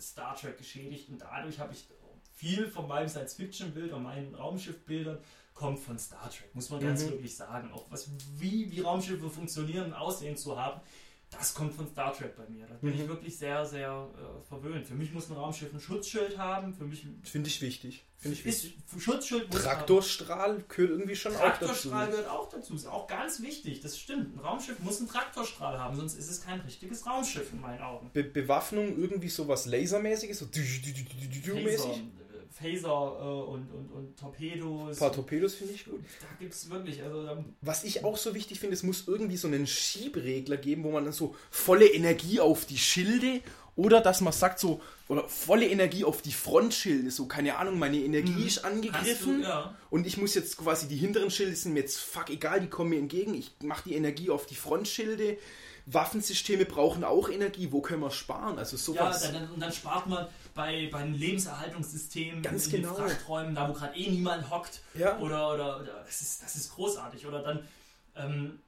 Star 0.00 0.34
Trek 0.34 0.56
geschädigt 0.58 1.08
und 1.10 1.18
dadurch 1.18 1.58
habe 1.58 1.72
ich 1.74 1.84
viel 2.44 2.66
von 2.68 2.86
meinem 2.86 3.08
Science-Fiction-Bild 3.08 3.92
und 3.92 4.02
meinen 4.02 4.34
Raumschiff-Bildern 4.34 5.18
kommt 5.54 5.78
von 5.78 5.98
Star 5.98 6.28
Trek, 6.30 6.54
muss 6.54 6.68
man 6.70 6.80
ganz 6.80 7.02
Mhm. 7.04 7.10
wirklich 7.10 7.36
sagen. 7.36 7.70
Auch 7.72 7.86
was, 7.90 8.10
wie, 8.38 8.70
wie 8.70 8.80
Raumschiffe 8.80 9.30
funktionieren 9.30 9.86
und 9.86 9.94
aussehen 9.94 10.36
zu 10.36 10.58
haben, 10.60 10.80
das 11.30 11.54
kommt 11.54 11.74
von 11.74 11.88
Star 11.88 12.12
Trek 12.12 12.36
bei 12.36 12.46
mir. 12.48 12.66
Da 12.66 12.74
bin 12.74 12.94
Mhm. 12.94 13.00
ich 13.02 13.08
wirklich 13.08 13.36
sehr, 13.38 13.64
sehr 13.64 14.08
äh, 14.14 14.48
verwöhnt. 14.48 14.86
Für 14.86 14.94
mich 14.94 15.12
muss 15.12 15.30
ein 15.30 15.36
Raumschiff 15.36 15.72
ein 15.72 15.80
Schutzschild 15.80 16.38
haben. 16.38 16.74
Für 16.74 16.84
mich 16.84 17.06
Finde 17.24 17.48
ich 17.48 17.60
wichtig. 17.62 18.04
Finde 18.18 18.36
ich 18.38 18.46
ist 18.46 18.64
wichtig. 18.64 19.02
Schutzschild 19.02 19.48
muss 19.52 19.64
haben. 19.66 19.78
Traktorstrahl 19.78 20.64
gehört 20.68 20.90
irgendwie 20.90 21.16
schon 21.16 21.34
auch 21.36 21.40
dazu. 21.40 21.58
Traktorstrahl 21.66 22.10
gehört 22.10 22.28
auch 22.28 22.48
dazu. 22.50 22.74
Ist 22.74 22.86
auch 22.86 23.06
ganz 23.08 23.40
wichtig. 23.42 23.80
Das 23.80 23.98
stimmt. 23.98 24.36
Ein 24.36 24.40
Raumschiff 24.40 24.78
muss 24.80 24.98
einen 25.00 25.08
Traktorstrahl 25.08 25.78
haben, 25.78 25.96
sonst 25.96 26.14
ist 26.14 26.30
es 26.30 26.40
kein 26.40 26.60
richtiges 26.60 27.04
Raumschiff 27.06 27.52
in 27.52 27.60
meinen 27.60 27.82
Augen. 27.82 28.10
Be 28.12 28.22
Bewaffnung 28.24 28.96
irgendwie 28.96 29.28
sowas 29.28 29.66
Lasermäßiges, 29.66 30.38
so 30.38 30.46
Phaser, 30.46 31.54
mäßig. 31.54 32.02
Phaser 32.54 33.16
äh, 33.20 33.50
und, 33.50 33.68
und, 33.72 33.90
und 33.92 34.16
Torpedos. 34.18 34.92
Ein 34.96 34.98
paar 34.98 35.12
Torpedos 35.12 35.54
finde 35.54 35.74
ich 35.74 35.84
gut. 35.84 36.00
Da 36.20 36.26
gibt 36.38 36.52
es 36.54 36.70
wirklich, 36.70 37.02
also 37.02 37.24
da 37.24 37.44
Was 37.60 37.82
ich 37.84 38.04
auch 38.04 38.16
so 38.16 38.34
wichtig 38.34 38.60
finde, 38.60 38.74
es 38.74 38.82
muss 38.82 39.08
irgendwie 39.08 39.36
so 39.36 39.48
einen 39.48 39.66
Schiebregler 39.66 40.56
geben, 40.56 40.84
wo 40.84 40.90
man 40.92 41.04
dann 41.04 41.12
so 41.12 41.34
volle 41.50 41.86
Energie 41.86 42.40
auf 42.40 42.64
die 42.64 42.78
Schilde 42.78 43.40
oder 43.76 44.00
dass 44.00 44.20
man 44.20 44.32
sagt 44.32 44.60
so, 44.60 44.80
oder 45.08 45.28
volle 45.28 45.68
Energie 45.68 46.04
auf 46.04 46.22
die 46.22 46.32
Frontschilde, 46.32 47.10
so 47.10 47.26
keine 47.26 47.56
Ahnung, 47.56 47.76
meine 47.76 47.96
Energie 47.98 48.30
Mhm. 48.30 48.46
ist 48.46 48.64
angegriffen 48.64 49.42
du, 49.42 49.48
ja. 49.48 49.74
und 49.90 50.06
ich 50.06 50.16
muss 50.16 50.34
jetzt 50.34 50.56
quasi, 50.56 50.86
die 50.86 50.96
hinteren 50.96 51.30
Schilde 51.30 51.56
sind 51.56 51.72
mir 51.72 51.80
jetzt 51.80 51.98
fuck 51.98 52.30
egal, 52.30 52.60
die 52.60 52.68
kommen 52.68 52.90
mir 52.90 53.00
entgegen, 53.00 53.34
ich 53.34 53.50
mache 53.64 53.88
die 53.88 53.96
Energie 53.96 54.30
auf 54.30 54.46
die 54.46 54.54
Frontschilde. 54.54 55.38
Waffensysteme 55.86 56.64
brauchen 56.64 57.04
auch 57.04 57.28
Energie, 57.28 57.68
wo 57.70 57.82
können 57.82 58.00
wir 58.00 58.10
sparen? 58.10 58.58
Also 58.58 58.76
Ja, 58.76 58.82
sowas. 58.82 59.22
dann, 59.22 59.34
dann, 59.34 59.50
und 59.50 59.60
dann 59.60 59.72
spart 59.72 60.06
man 60.06 60.26
bei, 60.54 60.88
bei 60.90 61.02
den 61.02 61.14
Lebenserhaltungssystemen 61.14 62.42
Ganz 62.42 62.66
in 62.66 62.82
genau. 62.82 62.94
den 62.94 63.08
Frachträumen, 63.08 63.54
da 63.54 63.68
wo 63.68 63.72
gerade 63.72 63.96
eh 63.96 64.10
niemand 64.10 64.50
hockt. 64.50 64.80
Ja. 64.94 65.18
Oder, 65.18 65.52
oder, 65.52 65.80
oder 65.80 66.04
das, 66.04 66.20
ist, 66.20 66.42
das 66.42 66.54
ist 66.56 66.74
großartig. 66.74 67.26
Oder 67.26 67.42
dann 67.42 67.68
ähm, 68.16 68.60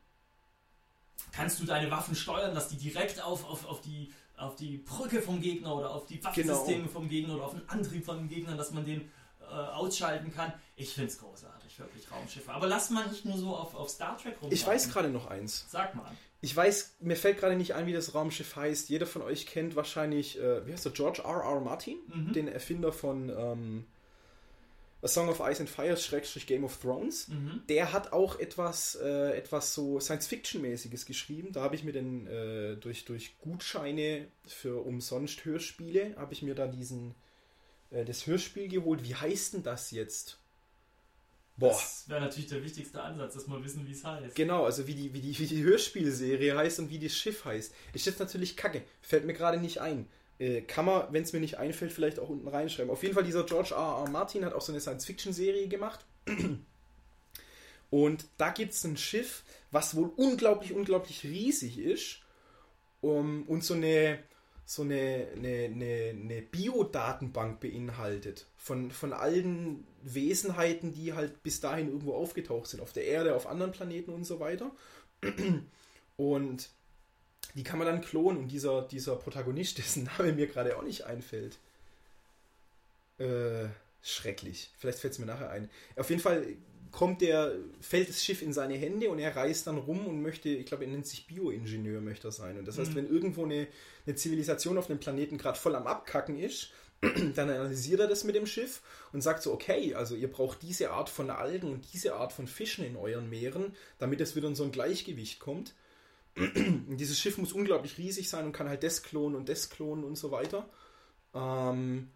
kannst 1.33 1.61
du 1.61 1.65
deine 1.65 1.91
Waffen 1.91 2.15
steuern, 2.15 2.55
dass 2.55 2.69
die 2.69 2.77
direkt 2.77 3.23
auf, 3.23 3.49
auf, 3.49 3.67
auf, 3.67 3.81
die, 3.83 4.13
auf 4.37 4.57
die 4.57 4.79
Brücke 4.79 5.23
vom 5.23 5.41
Gegner 5.41 5.75
oder 5.77 5.91
auf 5.91 6.07
die 6.07 6.23
Waffensysteme 6.23 6.83
Genau. 6.83 6.91
vom 6.91 7.09
Gegner 7.09 7.35
oder 7.37 7.45
auf 7.45 7.53
den 7.55 7.69
Antrieb 7.69 8.05
vom 8.05 8.29
Gegner, 8.29 8.57
dass 8.57 8.73
man 8.73 8.85
den 8.85 9.11
äh, 9.41 9.45
ausschalten 9.55 10.35
kann. 10.35 10.53
Ich 10.75 10.93
finde 10.93 11.11
es 11.11 11.19
großartig, 11.19 11.56
wirklich 11.79 12.11
Raumschiffe. 12.11 12.51
Aber 12.53 12.67
lass 12.67 12.91
mal 12.91 13.07
nicht 13.09 13.25
nur 13.25 13.37
so 13.39 13.55
auf, 13.55 13.75
auf 13.75 13.89
Star 13.91 14.17
Trek 14.19 14.37
rum. 14.43 14.51
ich 14.53 14.67
weiß 14.67 14.91
gerade 14.91 15.09
noch 15.09 15.27
eins. 15.27 15.67
Sag 15.69 15.95
mal. 15.95 16.11
Ich 16.43 16.55
weiß, 16.55 16.97
mir 17.01 17.17
fällt 17.17 17.39
gerade 17.39 17.57
nicht 17.57 17.75
ein, 17.75 17.87
wie 17.87 17.93
das 17.93 18.15
Raumschiff 18.15 18.55
heißt. 18.57 18.89
Jeder 18.89 19.07
von 19.07 19.23
euch 19.23 19.47
kennt 19.47 19.75
wahrscheinlich, 19.75 20.39
äh, 20.39 20.67
wie 20.67 20.73
heißt 20.73 20.85
der, 20.85 20.93
George 20.93 21.23
R. 21.23 21.43
R. 21.43 21.61
Martin, 21.61 21.97
Mhm. 22.15 22.33
den 22.35 22.49
Erfinder 22.49 22.93
von 22.93 23.31
ähm, 23.31 23.87
A 25.03 25.09
Song 25.09 25.29
of 25.29 25.41
Ice 25.41 25.61
and 25.61 25.69
Fire, 25.71 25.97
Schrägstrich 25.97 26.47
Game 26.47 26.65
of 26.65 26.77
Thrones. 26.79 27.29
Mhm. 27.29 27.63
Der 27.69 27.93
hat 27.93 28.13
auch 28.13 28.39
etwas, 28.39 28.97
äh, 29.03 29.37
etwas 29.37 29.73
so 29.75 29.99
Science-Fiction-mäßiges 30.01 31.07
geschrieben. 31.07 31.53
Da 31.53 31.63
habe 31.63 31.75
ich 31.75 31.85
mir 31.85 31.93
dann 31.93 32.27
äh, 32.27 32.77
durch, 32.77 33.05
durch 33.05 33.39
Gutscheine 33.39 34.29
für 34.47 34.85
umsonst 34.85 35.45
Hörspiele, 35.45 36.17
habe 36.17 36.33
ich 36.33 36.43
mir 36.43 36.55
da 36.55 36.67
diesen, 36.67 37.15
äh, 37.91 38.05
das 38.05 38.27
Hörspiel 38.27 38.69
geholt. 38.69 39.05
Wie 39.05 39.15
heißt 39.15 39.55
denn 39.55 39.63
das 39.63 39.91
jetzt? 39.91 40.39
Boah. 41.59 41.71
Das 41.71 42.05
wäre 42.09 42.21
natürlich 42.21 42.49
der 42.49 42.63
wichtigste 42.63 43.03
Ansatz, 43.03 43.35
dass 43.35 43.49
wir 43.49 43.65
wissen, 43.65 43.87
wie 43.87 43.93
es 43.93 44.05
heißt. 44.05 44.35
Genau, 44.35 44.65
also 44.65 44.87
wie 44.87 44.95
die, 44.95 45.15
wie, 45.15 45.21
die, 45.21 45.39
wie 45.39 45.47
die 45.47 45.63
Hörspielserie 45.63 46.57
heißt 46.57 46.81
und 46.81 46.91
wie 46.91 46.99
das 46.99 47.17
Schiff 47.17 47.45
heißt. 47.45 47.75
Ist 47.95 48.07
jetzt 48.07 48.21
natürlich 48.21 48.57
kacke. 48.57 48.83
Fällt 49.01 49.25
mir 49.25 49.33
gerade 49.33 49.59
nicht 49.59 49.81
ein. 49.81 50.07
Äh, 50.39 50.61
kann 50.63 50.85
man, 50.85 51.11
wenn 51.13 51.23
es 51.23 51.33
mir 51.33 51.41
nicht 51.41 51.57
einfällt, 51.57 51.93
vielleicht 51.93 52.19
auch 52.19 52.29
unten 52.29 52.47
reinschreiben. 52.47 52.91
Auf 52.91 53.03
jeden 53.03 53.15
Fall, 53.15 53.25
dieser 53.25 53.45
George 53.45 53.75
R. 53.75 54.05
R. 54.05 54.11
Martin 54.11 54.45
hat 54.45 54.53
auch 54.53 54.61
so 54.61 54.71
eine 54.71 54.81
Science-Fiction-Serie 54.81 55.69
gemacht. 55.69 56.05
Und 57.91 58.27
da 58.37 58.51
gibt 58.51 58.73
es 58.73 58.85
ein 58.85 58.99
Schiff, 58.99 59.45
was 59.71 59.97
wohl 59.97 60.13
unglaublich, 60.17 60.75
unglaublich 60.75 61.25
riesig 61.25 61.79
ist. 61.79 62.21
Um, 63.01 63.45
und 63.45 63.63
so 63.63 63.75
eine, 63.75 64.19
so 64.69 64.83
eine, 64.83 65.29
eine, 65.37 65.65
eine, 65.67 66.11
eine 66.11 66.43
Biodatenbank 66.43 67.61
beinhaltet. 67.61 68.47
Von, 68.57 68.91
von 68.91 69.13
allen 69.13 69.87
Wesenheiten, 70.03 70.93
die 70.93 71.13
halt 71.15 71.45
bis 71.45 71.61
dahin 71.61 71.87
irgendwo 71.87 72.15
aufgetaucht 72.15 72.67
sind. 72.67 72.81
Auf 72.81 72.93
der 72.93 73.05
Erde, 73.05 73.37
auf 73.37 73.47
anderen 73.47 73.71
Planeten 73.71 74.13
und 74.13 74.25
so 74.25 74.41
weiter. 74.41 74.73
Und 76.19 76.71
die 77.55 77.63
kann 77.63 77.79
man 77.79 77.87
dann 77.87 78.01
klonen. 78.01 78.39
Und 78.39 78.49
dieser, 78.49 78.83
dieser 78.83 79.17
Protagonist, 79.17 79.79
dessen 79.79 80.05
Name 80.05 80.33
mir 80.33 80.47
gerade 80.49 80.77
auch 80.77 80.83
nicht 80.83 81.05
einfällt. 81.05 81.59
Äh, 83.19 83.69
schrecklich. 84.03 84.71
Vielleicht 84.79 84.99
fällt 84.99 85.13
es 85.13 85.19
mir 85.19 85.27
nachher 85.27 85.51
ein. 85.51 85.71
Auf 85.95 86.11
jeden 86.11 86.23
Fall 86.23 86.45
kommt 86.91 87.21
der, 87.21 87.53
fällt 87.81 88.09
das 88.09 88.25
Schiff 88.25 88.43
in 88.43 88.53
seine 88.53 88.75
Hände 88.75 89.11
und 89.11 89.19
er 89.19 89.35
reist 89.37 89.67
dann 89.67 89.79
rum 89.79 90.07
und 90.07 90.23
möchte, 90.23 90.49
ich 90.49 90.67
glaube, 90.67 90.85
er 90.85 90.91
nennt 90.91 91.07
sich 91.07 91.27
Bioingenieur, 91.27 92.01
möchte 92.01 92.29
er 92.29 92.33
sein. 92.33 92.59
Und 92.59 92.67
das 92.67 92.79
heißt, 92.79 92.93
Mhm. 92.93 92.97
wenn 92.97 93.09
irgendwo 93.09 93.45
eine, 93.45 93.67
eine 94.07 94.15
Zivilisation 94.17 94.79
auf 94.79 94.89
einem 94.91 94.99
Planeten 95.01 95.39
gerade 95.39 95.59
voll 95.59 95.75
am 95.75 95.87
Abkacken 95.87 96.39
ist, 96.39 96.71
dann 97.35 97.51
analysiert 97.51 98.01
er 98.01 98.09
das 98.09 98.25
mit 98.25 98.35
dem 98.35 98.47
Schiff 98.47 98.81
und 99.13 99.21
sagt 99.21 99.43
so, 99.43 99.53
okay, 99.53 99.95
also 99.95 100.15
ihr 100.15 100.31
braucht 100.31 100.63
diese 100.63 100.91
Art 100.91 101.11
von 101.11 101.31
Algen 101.31 101.71
und 101.71 101.93
diese 101.93 102.15
Art 102.15 102.33
von 102.33 102.47
Fischen 102.47 102.85
in 102.85 102.97
euren 102.97 103.29
Meeren, 103.29 103.75
damit 103.99 104.21
es 104.21 104.35
wieder 104.35 104.49
in 104.49 104.55
so 104.55 104.65
ein 104.65 104.73
Gleichgewicht 104.73 105.39
kommt. 105.39 105.75
Und 106.37 106.99
dieses 106.99 107.19
Schiff 107.19 107.39
muss 107.39 107.55
unglaublich 107.55 107.97
riesig 107.97 108.29
sein 108.29 108.45
und 108.45 108.53
kann 108.53 108.69
halt 108.69 108.83
das 108.83 109.03
klonen 109.03 109.37
und 109.37 109.49
das 109.49 109.71
klonen 109.71 110.05
und 110.05 110.17
so 110.17 110.31
weiter. 110.31 110.69
Ähm, 111.35 112.11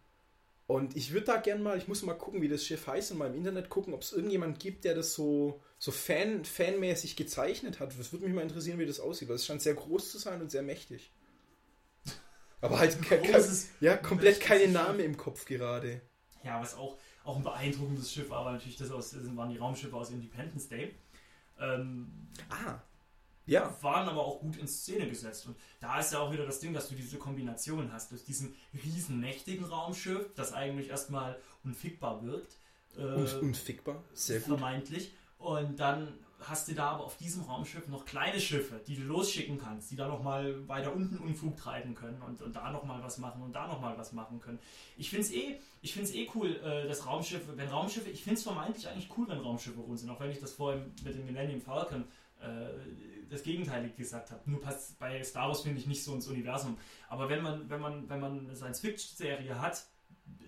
und 0.71 0.97
ich 0.97 1.13
würde 1.13 1.27
da 1.27 1.37
gern 1.39 1.65
mal, 1.65 1.77
ich 1.77 1.89
muss 1.89 2.03
mal 2.03 2.15
gucken, 2.15 2.43
wie 2.43 2.49
das 2.49 2.65
Schiff 2.65 2.87
heißt 2.87 3.11
und 3.11 3.19
mal 3.19 3.27
im 3.29 3.35
Internet 3.35 3.69
gucken, 3.69 3.93
ob 3.93 4.03
es 4.03 4.13
irgendjemand 4.13 4.61
gibt, 4.61 4.85
der 4.85 4.95
das 4.95 5.15
so, 5.15 5.61
so 5.81 5.91
Fan, 5.91 6.45
fanmäßig 6.45 7.17
gezeichnet 7.17 7.81
hat. 7.81 7.99
Das 7.99 8.13
würde 8.13 8.25
mich 8.25 8.33
mal 8.33 8.43
interessieren, 8.43 8.79
wie 8.79 8.87
das 8.87 9.01
aussieht, 9.01 9.29
weil 9.29 9.35
es 9.35 9.45
scheint 9.45 9.63
sehr 9.63 9.75
groß 9.75 10.13
zu 10.13 10.19
sein 10.19 10.41
und 10.41 10.49
sehr 10.53 10.63
mächtig. 10.63 11.11
Aber 12.61 12.79
halt 12.79 12.97
Großes, 13.03 13.71
ja, 13.81 13.97
komplett 13.97 14.41
keine 14.41 14.67
Schiff. 14.67 14.73
Name 14.73 15.03
im 15.03 15.17
Kopf 15.17 15.45
gerade. 15.45 16.03
Ja, 16.45 16.61
was 16.61 16.77
auch, 16.77 16.99
auch 17.25 17.37
ein 17.39 17.43
beeindruckendes 17.43 18.13
Schiff 18.13 18.31
war, 18.31 18.43
aber 18.43 18.53
natürlich 18.53 18.77
das, 18.77 18.93
aus, 18.93 19.11
das 19.11 19.37
waren 19.37 19.51
die 19.51 19.59
Raumschiffe 19.59 19.97
aus 19.97 20.11
Independence 20.11 20.69
Day. 20.69 20.95
Ähm, 21.59 22.29
Ah. 22.49 22.81
Ja. 23.47 23.77
waren 23.81 24.09
aber 24.09 24.25
auch 24.25 24.41
gut 24.41 24.57
in 24.57 24.69
Szene 24.69 25.09
gesetzt. 25.09 25.47
Und 25.47 25.57
da 25.81 25.99
ist 25.99 26.13
ja 26.13 26.21
auch 26.21 26.33
wieder 26.33 26.47
das 26.47 26.61
Ding, 26.61 26.73
dass 26.73 26.89
du 26.89 26.95
diese 26.95 27.19
Kombination 27.19 27.93
hast. 27.93 28.13
Durch 28.13 28.25
diesen 28.25 28.55
riesen 28.85 29.21
mächtigen 29.21 29.65
Raumschiff, 29.65 30.35
das 30.35 30.53
eigentlich 30.53 30.89
erstmal 30.89 31.41
unfickbar 31.65 32.25
wirkt. 32.25 32.59
Äh, 32.97 33.03
unfickbar. 33.41 34.05
Sehr 34.13 34.41
gut. 34.41 34.49
vermeintlich. 34.49 35.15
Und 35.39 35.81
dann 35.81 36.19
hast 36.43 36.69
du 36.69 36.75
da 36.75 36.91
aber 36.91 37.05
auf 37.05 37.17
diesem 37.17 37.43
Raumschiff 37.43 37.87
noch 37.89 38.05
kleine 38.05 38.41
Schiffe, 38.41 38.81
die 38.87 38.97
du 38.97 39.03
losschicken 39.03 39.59
kannst, 39.59 39.91
die 39.91 39.97
da 39.97 40.09
nochmal 40.09 40.67
weiter 40.69 40.95
unten 40.95 41.19
Unfug 41.19 41.57
treiben 41.57 41.95
können 41.95 42.21
und, 42.23 42.43
und 42.43 42.57
da 42.57 42.71
nochmal 42.71 43.03
was 43.03 43.19
machen 43.19 43.43
und 43.43 43.53
da 43.53 43.67
nochmal 43.67 43.97
was 43.99 44.13
machen 44.13 44.41
können. 44.41 44.59
Ich 44.97 45.11
finde 45.11 45.27
es 45.27 45.33
eh, 45.33 45.59
ich 45.83 45.93
find's 45.93 46.13
eh 46.13 46.29
cool, 46.35 46.57
äh, 46.57 46.89
dass 46.89 47.07
Raumschiffe, 47.07 47.57
wenn 47.57 47.69
Raumschiffe, 47.69 48.11
ich 48.11 48.23
finde 48.23 48.39
es 48.39 48.43
vermeintlich 48.43 48.89
eigentlich 48.89 49.11
cool, 49.17 49.29
wenn 49.29 49.39
Raumschiffe 49.39 49.81
rund 49.81 49.99
sind, 49.99 50.11
auch 50.11 50.21
wenn 50.21 50.31
ich 50.31 50.41
das 50.41 50.53
vorhin 50.53 50.93
mit 51.05 51.15
dem 51.15 51.27
Millennium 51.27 51.61
Falcon 51.61 52.05
das 53.31 53.43
Gegenteilige 53.43 53.95
gesagt 53.95 54.31
habe. 54.31 54.49
Nur 54.51 54.61
passt 54.61 54.99
bei 54.99 55.23
Star 55.23 55.49
Wars 55.49 55.63
finde 55.63 55.81
ich 55.81 55.87
nicht 55.87 56.03
so 56.03 56.15
ins 56.15 56.27
Universum. 56.27 56.77
Aber 57.09 57.29
wenn 57.29 57.43
man, 57.43 57.69
wenn 57.71 57.81
man, 57.81 58.09
wenn 58.09 58.21
man 58.21 58.41
eine 58.41 58.57
Science-Fiction-Serie 58.57 59.61
hat, 59.61 59.85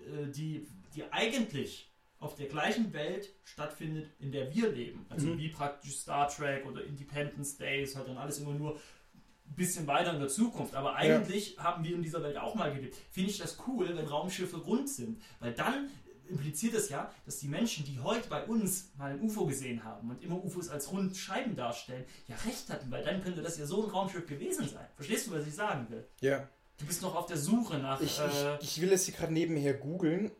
äh, 0.05 0.27
die, 0.31 0.67
die 0.95 1.03
eigentlich 1.11 1.89
auf 2.19 2.35
der 2.35 2.47
gleichen 2.47 2.93
Welt 2.93 3.29
stattfindet, 3.43 4.09
in 4.19 4.31
der 4.31 4.53
wir 4.53 4.71
leben. 4.71 5.05
Also 5.09 5.27
Mhm. 5.27 5.37
wie 5.39 5.49
praktisch 5.49 5.95
Star 5.95 6.27
Trek 6.29 6.65
oder 6.65 6.83
Independence 6.83 7.57
Day, 7.57 7.83
ist 7.83 7.95
halt 7.95 8.07
dann 8.07 8.17
alles 8.17 8.39
immer 8.39 8.53
nur 8.53 8.75
ein 8.75 9.55
bisschen 9.55 9.87
weiter 9.87 10.13
in 10.13 10.19
der 10.19 10.29
Zukunft. 10.29 10.73
Aber 10.73 10.95
eigentlich 10.95 11.57
haben 11.59 11.83
wir 11.83 11.95
in 11.95 12.01
dieser 12.01 12.23
Welt 12.23 12.37
auch 12.37 12.55
mal 12.55 12.73
gelebt. 12.73 12.95
Finde 13.11 13.29
ich 13.29 13.37
das 13.39 13.57
cool, 13.67 13.95
wenn 13.97 14.07
Raumschiffe 14.07 14.57
rund 14.57 14.89
sind. 14.89 15.21
Weil 15.39 15.53
dann 15.53 15.89
impliziert 16.33 16.73
es 16.73 16.89
ja, 16.89 17.13
dass 17.25 17.37
die 17.37 17.47
Menschen, 17.47 17.85
die 17.85 17.99
heute 17.99 18.27
bei 18.27 18.43
uns 18.45 18.91
mal 18.97 19.11
ein 19.11 19.21
UFO 19.21 19.45
gesehen 19.45 19.83
haben 19.83 20.09
und 20.09 20.21
immer 20.23 20.43
UFOs 20.43 20.69
als 20.69 20.91
runde 20.91 21.15
Scheiben 21.15 21.55
darstellen, 21.55 22.05
ja 22.27 22.35
recht 22.45 22.69
hatten, 22.69 22.91
weil 22.91 23.03
dann 23.03 23.23
könnte 23.23 23.41
das 23.41 23.57
ja 23.57 23.65
so 23.65 23.85
ein 23.85 23.89
Raumschiff 23.89 24.27
gewesen 24.27 24.67
sein. 24.67 24.87
Verstehst 24.95 25.27
du, 25.27 25.31
was 25.31 25.47
ich 25.47 25.55
sagen 25.55 25.87
will? 25.89 26.05
Ja. 26.19 26.47
Du 26.77 26.85
bist 26.85 27.01
noch 27.01 27.15
auf 27.15 27.27
der 27.27 27.37
Suche 27.37 27.77
nach. 27.77 28.01
Ich, 28.01 28.19
äh, 28.19 28.57
ich, 28.59 28.77
ich 28.77 28.81
will 28.81 28.91
es 28.91 29.05
hier 29.05 29.13
gerade 29.13 29.33
nebenher 29.33 29.73
googeln. 29.73 30.31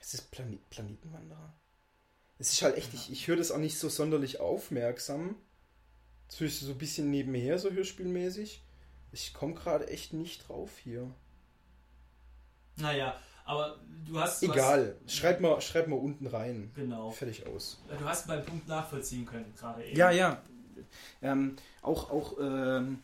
Es 0.00 0.14
ist 0.14 0.30
Plane 0.30 0.58
Planetenwanderer. 0.70 1.54
Es 2.38 2.54
ist 2.54 2.62
halt 2.62 2.76
echt, 2.78 2.94
ich, 2.94 3.12
ich 3.12 3.28
höre 3.28 3.36
das 3.36 3.50
auch 3.50 3.58
nicht 3.58 3.78
so 3.78 3.88
sonderlich 3.90 4.40
aufmerksam. 4.40 5.36
Das 6.26 6.40
höre 6.40 6.46
ich 6.46 6.58
so 6.58 6.72
ein 6.72 6.78
bisschen 6.78 7.10
nebenher, 7.10 7.58
so 7.58 7.70
hörspielmäßig. 7.70 8.62
Ich 9.12 9.34
komme 9.34 9.54
gerade 9.54 9.88
echt 9.88 10.12
nicht 10.12 10.48
drauf 10.48 10.78
hier. 10.78 11.14
naja, 12.76 13.20
aber 13.50 13.76
du 14.06 14.18
hast. 14.20 14.42
Du 14.42 14.46
Egal. 14.46 14.96
Schreib 15.06 15.40
mal, 15.40 15.60
schreib 15.60 15.88
mal 15.88 15.96
unten 15.96 16.26
rein. 16.26 16.68
Hast, 16.68 16.76
genau. 16.76 17.10
Fertig 17.10 17.46
aus. 17.46 17.82
Du 17.98 18.04
hast 18.04 18.28
meinen 18.28 18.44
Punkt 18.44 18.68
nachvollziehen 18.68 19.26
können, 19.26 19.52
gerade 19.58 19.84
eben. 19.84 19.96
Ja, 19.96 20.10
ja. 20.10 20.40
Ähm, 21.20 21.56
auch, 21.82 22.10
auch, 22.10 22.38
ähm, 22.40 23.00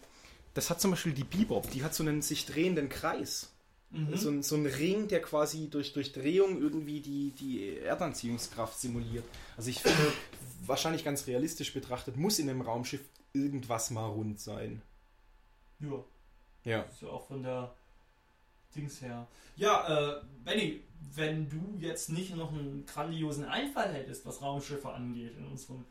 das 0.54 0.70
hat 0.70 0.80
zum 0.80 0.92
Beispiel 0.92 1.12
die 1.12 1.24
Bebop, 1.24 1.70
die 1.70 1.82
hat 1.82 1.94
so 1.94 2.02
einen 2.02 2.22
sich 2.22 2.46
drehenden 2.46 2.88
Kreis. 2.88 3.52
Mhm. 3.90 4.16
So, 4.16 4.30
ein, 4.30 4.42
so 4.42 4.56
ein 4.56 4.66
Ring, 4.66 5.08
der 5.08 5.20
quasi 5.20 5.68
durch, 5.68 5.92
durch 5.92 6.12
Drehung 6.12 6.60
irgendwie 6.60 7.00
die, 7.00 7.30
die 7.32 7.78
Erdanziehungskraft 7.78 8.78
simuliert. 8.78 9.24
Also 9.56 9.70
ich 9.70 9.80
finde, 9.80 10.12
wahrscheinlich 10.66 11.04
ganz 11.04 11.26
realistisch 11.26 11.72
betrachtet, 11.72 12.16
muss 12.16 12.38
in 12.38 12.48
einem 12.48 12.62
Raumschiff 12.62 13.02
irgendwas 13.32 13.90
mal 13.90 14.06
rund 14.06 14.40
sein. 14.40 14.82
Ja. 15.80 16.04
Ja. 16.64 16.80
Ist 16.82 17.02
ja 17.02 17.08
auch 17.08 17.26
von 17.28 17.42
der 17.42 17.74
Dings 18.75 19.00
her. 19.02 19.26
Ja, 19.56 20.18
äh, 20.18 20.23
Benny, 20.44 20.82
wenn 21.14 21.49
du 21.49 21.76
jetzt 21.78 22.11
nicht 22.11 22.35
noch 22.37 22.52
einen 22.52 22.85
grandiosen 22.87 23.44
Einfall 23.44 23.92
hättest, 23.92 24.26
was 24.26 24.42
Raumschiffe 24.42 24.92
angeht, 24.92 25.37
in 25.37 25.46
unserem 25.46 25.85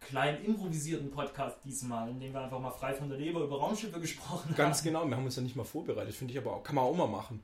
kleinen 0.00 0.44
improvisierten 0.44 1.10
Podcast 1.10 1.58
diesmal, 1.64 2.08
in 2.10 2.20
dem 2.20 2.32
wir 2.32 2.40
einfach 2.40 2.58
mal 2.60 2.70
frei 2.70 2.94
von 2.94 3.08
der 3.08 3.18
Leber 3.18 3.40
über 3.40 3.58
Raumschiffe 3.58 4.00
gesprochen 4.00 4.50
haben. 4.50 4.56
Ganz 4.56 4.82
genau, 4.82 5.06
wir 5.06 5.16
haben 5.16 5.24
uns 5.24 5.36
ja 5.36 5.42
nicht 5.42 5.56
mal 5.56 5.64
vorbereitet, 5.64 6.14
finde 6.14 6.32
ich 6.32 6.38
aber 6.38 6.54
auch, 6.54 6.62
kann 6.62 6.74
man 6.74 6.84
auch 6.84 6.96
mal 6.96 7.06
machen. 7.06 7.42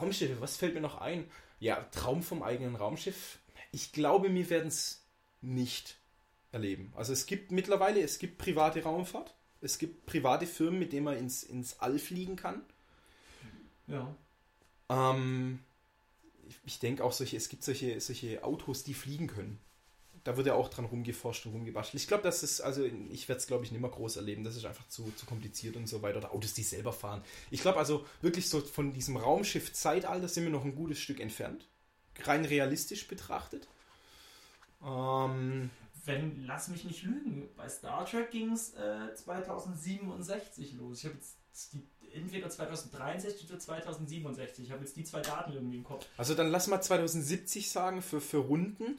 Raumschiffe, 0.00 0.40
was 0.40 0.56
fällt 0.56 0.74
mir 0.74 0.80
noch 0.80 1.00
ein? 1.00 1.28
Ja, 1.58 1.86
Traum 1.90 2.22
vom 2.22 2.42
eigenen 2.42 2.76
Raumschiff. 2.76 3.38
Ich 3.72 3.92
glaube, 3.92 4.32
wir 4.32 4.50
werden 4.50 4.68
es 4.68 5.06
nicht 5.40 5.98
erleben. 6.52 6.92
Also 6.96 7.12
es 7.12 7.26
gibt 7.26 7.50
mittlerweile, 7.50 8.00
es 8.00 8.18
gibt 8.18 8.38
private 8.38 8.82
Raumfahrt, 8.82 9.34
es 9.60 9.78
gibt 9.78 10.06
private 10.06 10.46
Firmen, 10.46 10.78
mit 10.78 10.92
denen 10.92 11.04
man 11.04 11.16
ins, 11.16 11.42
ins 11.42 11.80
All 11.80 11.98
fliegen 11.98 12.36
kann. 12.36 12.62
Ja. 13.88 14.14
Ähm, 14.88 15.60
ich 16.46 16.58
ich 16.64 16.78
denke 16.78 17.04
auch, 17.04 17.12
solche, 17.12 17.36
es 17.36 17.48
gibt 17.48 17.64
solche, 17.64 18.00
solche 18.00 18.44
Autos, 18.44 18.84
die 18.84 18.94
fliegen 18.94 19.26
können. 19.26 19.58
Da 20.24 20.36
wird 20.36 20.46
ja 20.46 20.54
auch 20.54 20.68
dran 20.68 20.84
rumgeforscht 20.84 21.46
und 21.46 21.52
rumgebastelt. 21.52 22.02
Ich 22.02 22.08
glaube, 22.08 22.22
das 22.22 22.42
ist, 22.42 22.60
also 22.60 22.84
ich 22.84 23.28
werde 23.28 23.38
es, 23.38 23.46
glaube 23.46 23.64
ich, 23.64 23.72
nicht 23.72 23.80
mehr 23.80 23.90
groß 23.90 24.16
erleben. 24.16 24.44
Das 24.44 24.56
ist 24.56 24.64
einfach 24.64 24.86
zu, 24.88 25.10
zu 25.16 25.26
kompliziert 25.26 25.76
und 25.76 25.86
so 25.86 26.02
weiter. 26.02 26.18
Oder 26.18 26.32
Autos, 26.32 26.54
die 26.54 26.62
selber 26.62 26.92
fahren. 26.92 27.22
Ich 27.50 27.62
glaube 27.62 27.78
also 27.78 28.04
wirklich 28.20 28.48
so 28.48 28.60
von 28.60 28.92
diesem 28.92 29.16
Raumschiff-Zeitalter 29.16 30.28
sind 30.28 30.44
wir 30.44 30.50
noch 30.50 30.64
ein 30.64 30.74
gutes 30.74 30.98
Stück 30.98 31.20
entfernt. 31.20 31.66
Rein 32.24 32.44
realistisch 32.44 33.06
betrachtet. 33.08 33.68
Ähm, 34.84 35.70
Wenn, 36.04 36.44
lass 36.44 36.68
mich 36.68 36.84
nicht 36.84 37.02
lügen, 37.04 37.48
bei 37.56 37.68
Star 37.68 38.04
Trek 38.04 38.30
ging 38.30 38.52
es 38.52 38.74
äh, 38.74 39.14
2067 39.14 40.74
los. 40.74 40.98
Ich 40.98 41.04
habe 41.06 41.14
jetzt 41.14 41.72
die, 41.72 41.82
entweder 42.14 42.48
2063 42.50 43.48
oder 43.50 43.58
2067. 43.58 44.64
Ich 44.64 44.70
habe 44.72 44.82
jetzt 44.82 44.96
die 44.96 45.04
zwei 45.04 45.20
Daten 45.20 45.52
irgendwie 45.52 45.76
im 45.76 45.84
Kopf. 45.84 46.06
also 46.16 46.34
dann 46.34 46.48
lass 46.50 46.66
mal 46.66 46.80
2070 46.80 47.70
sagen 47.70 48.02
für, 48.02 48.20
für 48.20 48.38
Runden. 48.38 48.98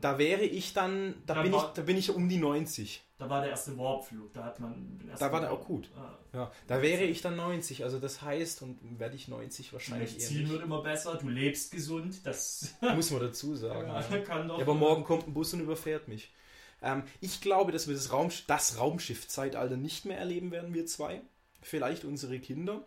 Da 0.00 0.16
wäre 0.16 0.42
ich 0.44 0.74
dann, 0.74 1.14
da, 1.26 1.34
Dann 1.34 1.42
bin 1.44 1.52
ich, 1.52 1.58
war- 1.58 1.74
da 1.74 1.82
bin 1.82 1.96
ich 1.96 2.10
um 2.10 2.28
die 2.28 2.38
90. 2.38 3.02
Da 3.18 3.28
war 3.28 3.40
der 3.40 3.50
erste 3.50 3.76
Warpflug. 3.76 4.32
Da 4.32 4.44
hat 4.44 4.60
man 4.60 5.00
Da 5.18 5.32
war 5.32 5.40
der 5.40 5.50
auch 5.52 5.64
gut. 5.64 5.86
Äh, 6.32 6.36
Ja, 6.36 6.52
da 6.68 6.82
wäre 6.82 7.02
ich 7.02 7.20
dann 7.20 7.34
90. 7.34 7.82
Also 7.82 7.98
das 7.98 8.22
heißt, 8.22 8.62
und 8.62 8.78
werde 9.00 9.16
ich 9.16 9.26
90 9.26 9.72
wahrscheinlich 9.72 10.12
eher 10.12 10.18
Ziel 10.20 10.42
nicht. 10.42 10.52
wird 10.52 10.62
immer 10.62 10.82
besser. 10.82 11.16
Du 11.16 11.28
lebst 11.28 11.72
gesund. 11.72 12.24
Das 12.24 12.76
Muss 12.94 13.10
man 13.10 13.22
dazu 13.22 13.56
sagen. 13.56 13.88
ja, 13.88 14.00
Ja. 14.08 14.18
kann 14.18 14.46
doch. 14.46 14.58
Ja, 14.58 14.62
aber 14.64 14.74
morgen 14.74 15.02
kommt 15.02 15.26
ein 15.26 15.34
Bus 15.34 15.52
und 15.52 15.60
überfährt 15.60 16.06
mich. 16.06 16.30
Ähm, 16.80 17.02
ich 17.20 17.40
glaube, 17.40 17.72
dass 17.72 17.88
wir 17.88 17.94
das, 17.96 18.12
Raum, 18.12 18.30
das 18.46 18.78
Raumschiff-Zeitalter 18.78 19.76
nicht 19.76 20.04
mehr 20.04 20.18
erleben 20.18 20.52
werden, 20.52 20.72
wir 20.74 20.86
zwei. 20.86 21.22
Vielleicht 21.62 22.04
unsere 22.04 22.38
Kinder. 22.40 22.84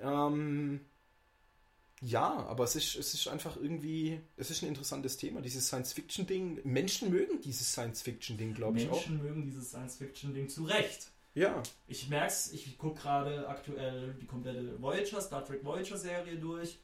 Ähm, 0.00 0.80
ja, 2.00 2.46
aber 2.46 2.64
es 2.64 2.76
ist, 2.76 2.94
es 2.96 3.14
ist 3.14 3.26
einfach 3.28 3.56
irgendwie, 3.56 4.20
es 4.36 4.50
ist 4.50 4.62
ein 4.62 4.68
interessantes 4.68 5.16
Thema, 5.16 5.40
dieses 5.40 5.66
Science-Fiction-Ding. 5.66 6.60
Menschen 6.64 7.10
mögen 7.10 7.40
dieses 7.40 7.72
Science-Fiction-Ding, 7.72 8.54
glaube 8.54 8.78
ich 8.78 8.88
auch. 8.88 8.94
Menschen 8.94 9.22
mögen 9.22 9.42
dieses 9.42 9.70
Science-Fiction-Ding 9.70 10.48
zu 10.48 10.64
Recht. 10.64 11.10
Ja, 11.34 11.62
Ich 11.86 12.08
merk's, 12.08 12.50
ich 12.52 12.78
gucke 12.78 13.00
gerade 13.00 13.48
aktuell 13.48 14.14
die 14.20 14.26
komplette 14.26 14.80
Voyager, 14.80 15.20
Star 15.20 15.44
Trek 15.44 15.64
Voyager-Serie 15.64 16.36
durch. 16.36 16.78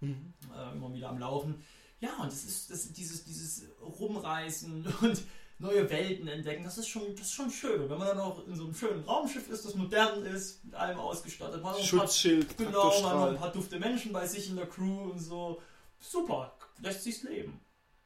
Mhm. 0.00 0.32
äh, 0.56 0.72
immer 0.72 0.94
wieder 0.94 1.08
am 1.08 1.18
Laufen. 1.18 1.62
Ja, 2.00 2.16
und 2.22 2.30
das 2.30 2.44
ist 2.44 2.70
das, 2.70 2.92
dieses, 2.92 3.24
dieses 3.24 3.64
Rumreisen 3.80 4.86
und 5.00 5.20
neue 5.58 5.88
Welten 5.90 6.28
entdecken, 6.28 6.64
das 6.64 6.78
ist 6.78 6.88
schon, 6.88 7.14
das 7.16 7.26
ist 7.26 7.32
schon 7.32 7.50
schön. 7.50 7.80
Und 7.82 7.90
wenn 7.90 7.98
man 7.98 8.08
dann 8.08 8.20
auch 8.20 8.46
in 8.46 8.54
so 8.54 8.64
einem 8.64 8.74
schönen 8.74 9.02
Raumschiff 9.04 9.48
ist, 9.48 9.64
das 9.64 9.74
modern 9.74 10.24
ist, 10.24 10.64
mit 10.64 10.74
allem 10.74 10.98
ausgestattet, 10.98 11.62
man 11.62 11.72
ein 11.74 11.78
paar, 11.78 11.84
Schutzschild, 11.86 12.56
genau, 12.56 13.00
man 13.00 13.10
hat 13.10 13.16
noch 13.20 13.28
ein 13.28 13.36
paar 13.36 13.52
dufte 13.52 13.78
Menschen 13.78 14.12
bei 14.12 14.26
sich 14.26 14.48
in 14.48 14.56
der 14.56 14.66
Crew 14.66 15.10
und 15.10 15.18
so. 15.18 15.60
Super, 16.00 16.56
lässt 16.80 17.02
sich's 17.02 17.22
leben, 17.24 17.60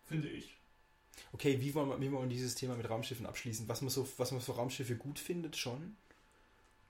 finde 0.07 0.29
ich. 0.29 0.57
Okay, 1.35 1.61
wie 1.61 1.75
wollen, 1.75 1.89
wir, 1.91 2.01
wie 2.01 2.11
wollen 2.11 2.29
wir 2.29 2.35
dieses 2.35 2.55
Thema 2.55 2.75
mit 2.75 2.89
Raumschiffen 2.89 3.27
abschließen? 3.27 3.69
Was 3.69 3.83
man 3.83 3.91
so, 3.91 4.09
was 4.17 4.33
man 4.33 4.41
für 4.41 4.53
Raumschiffe 4.53 4.97
gut 4.97 5.19
findet, 5.19 5.57
schon? 5.57 5.97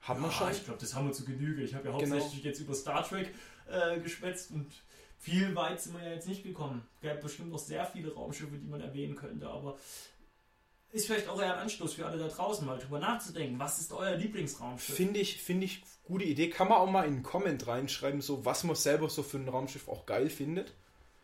Haben 0.01 0.21
wir 0.21 0.27
Ja, 0.27 0.33
schon? 0.33 0.51
Ich 0.51 0.65
glaube, 0.65 0.79
das 0.79 0.93
haben 0.95 1.07
wir 1.07 1.13
zu 1.13 1.23
Genüge. 1.25 1.61
Ich 1.63 1.73
habe 1.73 1.87
ja 1.89 1.97
Genau. 1.97 2.15
hauptsächlich 2.15 2.43
jetzt 2.43 2.59
über 2.59 2.73
Star 2.73 3.07
Trek 3.07 3.33
äh, 3.69 3.99
geschwätzt 3.99 4.51
und 4.51 4.71
viel 5.19 5.55
weit 5.55 5.81
sind 5.81 5.97
wir 5.97 6.03
ja 6.05 6.13
jetzt 6.15 6.27
nicht 6.27 6.43
gekommen. 6.43 6.85
Es 6.95 7.01
gäbe 7.01 7.21
bestimmt 7.21 7.51
noch 7.51 7.59
sehr 7.59 7.85
viele 7.85 8.13
Raumschiffe, 8.13 8.57
die 8.57 8.67
man 8.67 8.81
erwähnen 8.81 9.15
könnte, 9.15 9.47
aber 9.49 9.77
ist 10.93 11.07
vielleicht 11.07 11.27
auch 11.27 11.41
eher 11.41 11.55
ein 11.55 11.61
Anstoß 11.61 11.95
für 11.95 12.05
alle 12.05 12.17
da 12.17 12.27
draußen, 12.27 12.65
mal 12.65 12.77
drüber 12.77 12.99
nachzudenken. 12.99 13.59
Was 13.59 13.79
ist 13.79 13.91
euer 13.91 14.15
Lieblingsraumschiff? 14.15 14.95
Finde 14.95 15.19
ich, 15.19 15.41
finde 15.41 15.65
ich 15.65 15.81
gute 16.03 16.23
Idee. 16.23 16.49
Kann 16.49 16.69
man 16.69 16.77
auch 16.77 16.89
mal 16.89 17.05
in 17.05 17.15
einen 17.15 17.23
Comment 17.23 17.65
reinschreiben, 17.65 18.21
so 18.21 18.45
was 18.45 18.63
man 18.63 18.75
selber 18.75 19.09
so 19.09 19.23
für 19.23 19.37
ein 19.37 19.49
Raumschiff 19.49 19.87
auch 19.89 20.05
geil 20.05 20.29
findet. 20.29 20.73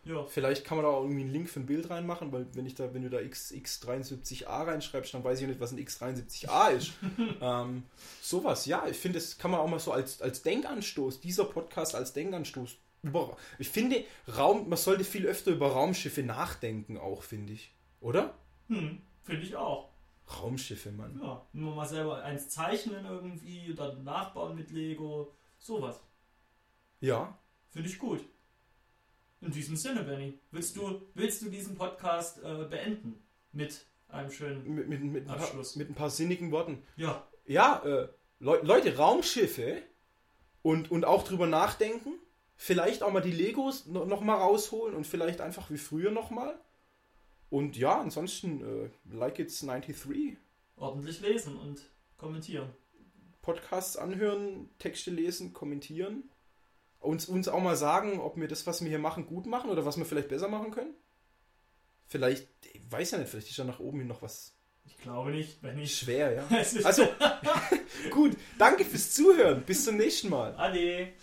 ja, 0.06 0.26
Vielleicht 0.26 0.66
kann 0.66 0.78
man 0.78 0.86
da 0.86 0.92
auch 0.92 1.04
irgendwie 1.04 1.22
einen 1.22 1.32
Link 1.32 1.50
für 1.50 1.60
ein 1.60 1.68
Bild 1.68 1.90
reinmachen, 1.90 2.32
weil 2.32 2.48
wenn 2.54 2.66
ich 2.66 2.74
da, 2.74 2.94
wenn 2.96 3.04
du 3.04 3.12
da 3.12 3.20
X, 3.20 3.52
X73A 3.54 4.66
reinschreibst, 4.66 5.14
dann 5.14 5.24
weiß 5.24 5.40
ich 5.42 5.48
nicht, 5.48 5.60
was 5.60 5.72
ein 5.72 5.78
X73A 5.78 6.72
ist. 6.72 6.94
ähm, 7.42 7.84
sowas, 8.22 8.66
ja, 8.66 8.88
ich 8.88 8.98
finde, 8.98 9.20
das 9.20 9.38
kann 9.38 9.52
man 9.52 9.60
auch 9.60 9.70
mal 9.70 9.80
so 9.80 9.92
als, 9.92 10.22
als 10.22 10.42
Denkanstoß, 10.42 11.22
dieser 11.22 11.46
Podcast 11.46 11.94
als 11.96 12.14
Denkanstoß. 12.14 12.76
Über, 13.04 13.38
ich 13.60 13.70
finde, 13.70 14.04
Raum, 14.36 14.68
man 14.68 14.78
sollte 14.78 15.06
viel 15.06 15.26
öfter 15.26 15.52
über 15.52 15.72
Raumschiffe 15.72 16.22
nachdenken, 16.24 16.98
auch, 16.98 17.24
finde 17.24 17.54
ich. 17.54 17.72
Oder? 18.02 18.34
hm, 18.68 19.02
finde 19.24 19.44
ich 19.44 19.56
auch. 19.56 19.90
Raumschiffe, 20.28 20.92
Mann. 20.92 21.20
Ja, 21.22 21.46
nur 21.54 21.76
mal 21.76 21.88
selber 21.88 22.24
eins 22.24 22.50
zeichnen 22.50 23.06
irgendwie, 23.06 23.74
dann 23.74 24.04
nachbauen 24.04 24.56
mit 24.56 24.70
Lego, 24.72 25.34
sowas. 25.58 26.00
Ja, 27.00 27.40
Finde 27.70 27.90
ich 27.90 28.00
gut. 28.00 28.22
In 29.42 29.52
diesem 29.52 29.76
Sinne, 29.76 30.04
Benny, 30.04 30.40
willst 30.52 30.76
du, 30.76 31.02
willst 31.14 31.42
du 31.42 31.50
diesen 31.50 31.76
Podcast 31.76 32.44
äh, 32.44 32.66
beenden 32.66 33.24
mit 33.52 33.86
einem 34.10 34.32
schönen 34.32 34.76
mit, 34.76 34.90
mit, 34.90 35.02
mit, 35.04 35.24
ein 35.24 35.28
paar, 35.28 35.38
Abschluss. 35.38 35.76
mit 35.76 35.90
ein 35.90 35.96
paar 35.96 36.10
sinnigen 36.10 36.52
Worten. 36.52 36.84
Ja, 36.96 37.28
Ja, 37.46 37.82
äh, 37.86 38.10
Leu 38.40 38.60
Leute, 38.64 38.98
Raumschiffe 38.98 39.84
und, 40.62 40.92
und 40.92 41.06
auch 41.06 41.24
drüber 41.24 41.46
nachdenken. 41.46 42.14
Vielleicht 42.56 43.04
auch 43.04 43.12
mal 43.12 43.22
die 43.22 43.32
Legos 43.32 43.86
no 43.86 44.06
noch 44.06 44.22
mal 44.22 44.36
rausholen 44.36 44.96
und 44.96 45.06
vielleicht 45.08 45.40
einfach 45.40 45.70
wie 45.70 45.78
früher 45.78 46.12
noch 46.12 46.32
mal. 46.32 46.60
Und 47.50 47.78
ja, 47.78 48.00
ansonsten, 48.00 48.62
äh, 48.62 49.16
like 49.16 49.40
it's 49.40 49.60
93. 49.62 50.38
ordentlich 50.76 51.22
lesen 51.22 51.58
und 51.58 51.82
kommentieren. 52.18 52.70
Podcasts 53.42 53.98
anhören, 53.98 54.70
Texte 54.78 55.12
lesen, 55.12 55.54
kommentieren. 55.54 56.30
Uns, 57.00 57.28
uns 57.28 57.48
auch 57.48 57.62
mal 57.62 57.78
sagen, 57.78 58.20
ob 58.20 58.38
wir 58.38 58.48
das, 58.48 58.68
was 58.68 58.82
wir 58.82 58.90
hier 58.90 59.00
machen, 59.00 59.26
gut 59.26 59.46
machen 59.46 59.70
oder 59.70 59.86
was 59.86 59.98
wir 59.98 60.06
vielleicht 60.06 60.28
besser 60.28 60.50
machen 60.50 60.72
können. 60.72 60.94
Vielleicht, 62.08 62.48
ich 62.74 62.82
weiß 62.92 63.12
ja 63.12 63.18
nicht, 63.18 63.30
vielleicht 63.30 63.50
ist 63.50 63.60
da 63.60 63.64
nach 63.64 63.80
oben 63.80 64.00
hin 64.00 64.08
noch 64.08 64.22
was 64.22 64.54
Ich 64.86 64.98
glaube 64.98 65.32
nicht, 65.32 65.64
wenn 65.64 65.80
ich. 65.80 65.96
schwer, 65.96 66.34
ja. 66.34 66.48
Also, 66.84 67.08
gut, 68.12 68.36
danke 68.58 68.84
fürs 68.84 69.14
Zuhören. 69.14 69.64
Bis 69.64 69.86
zum 69.86 69.98
nächsten 69.98 70.30
Mal. 70.30 70.56
Ade. 70.56 71.14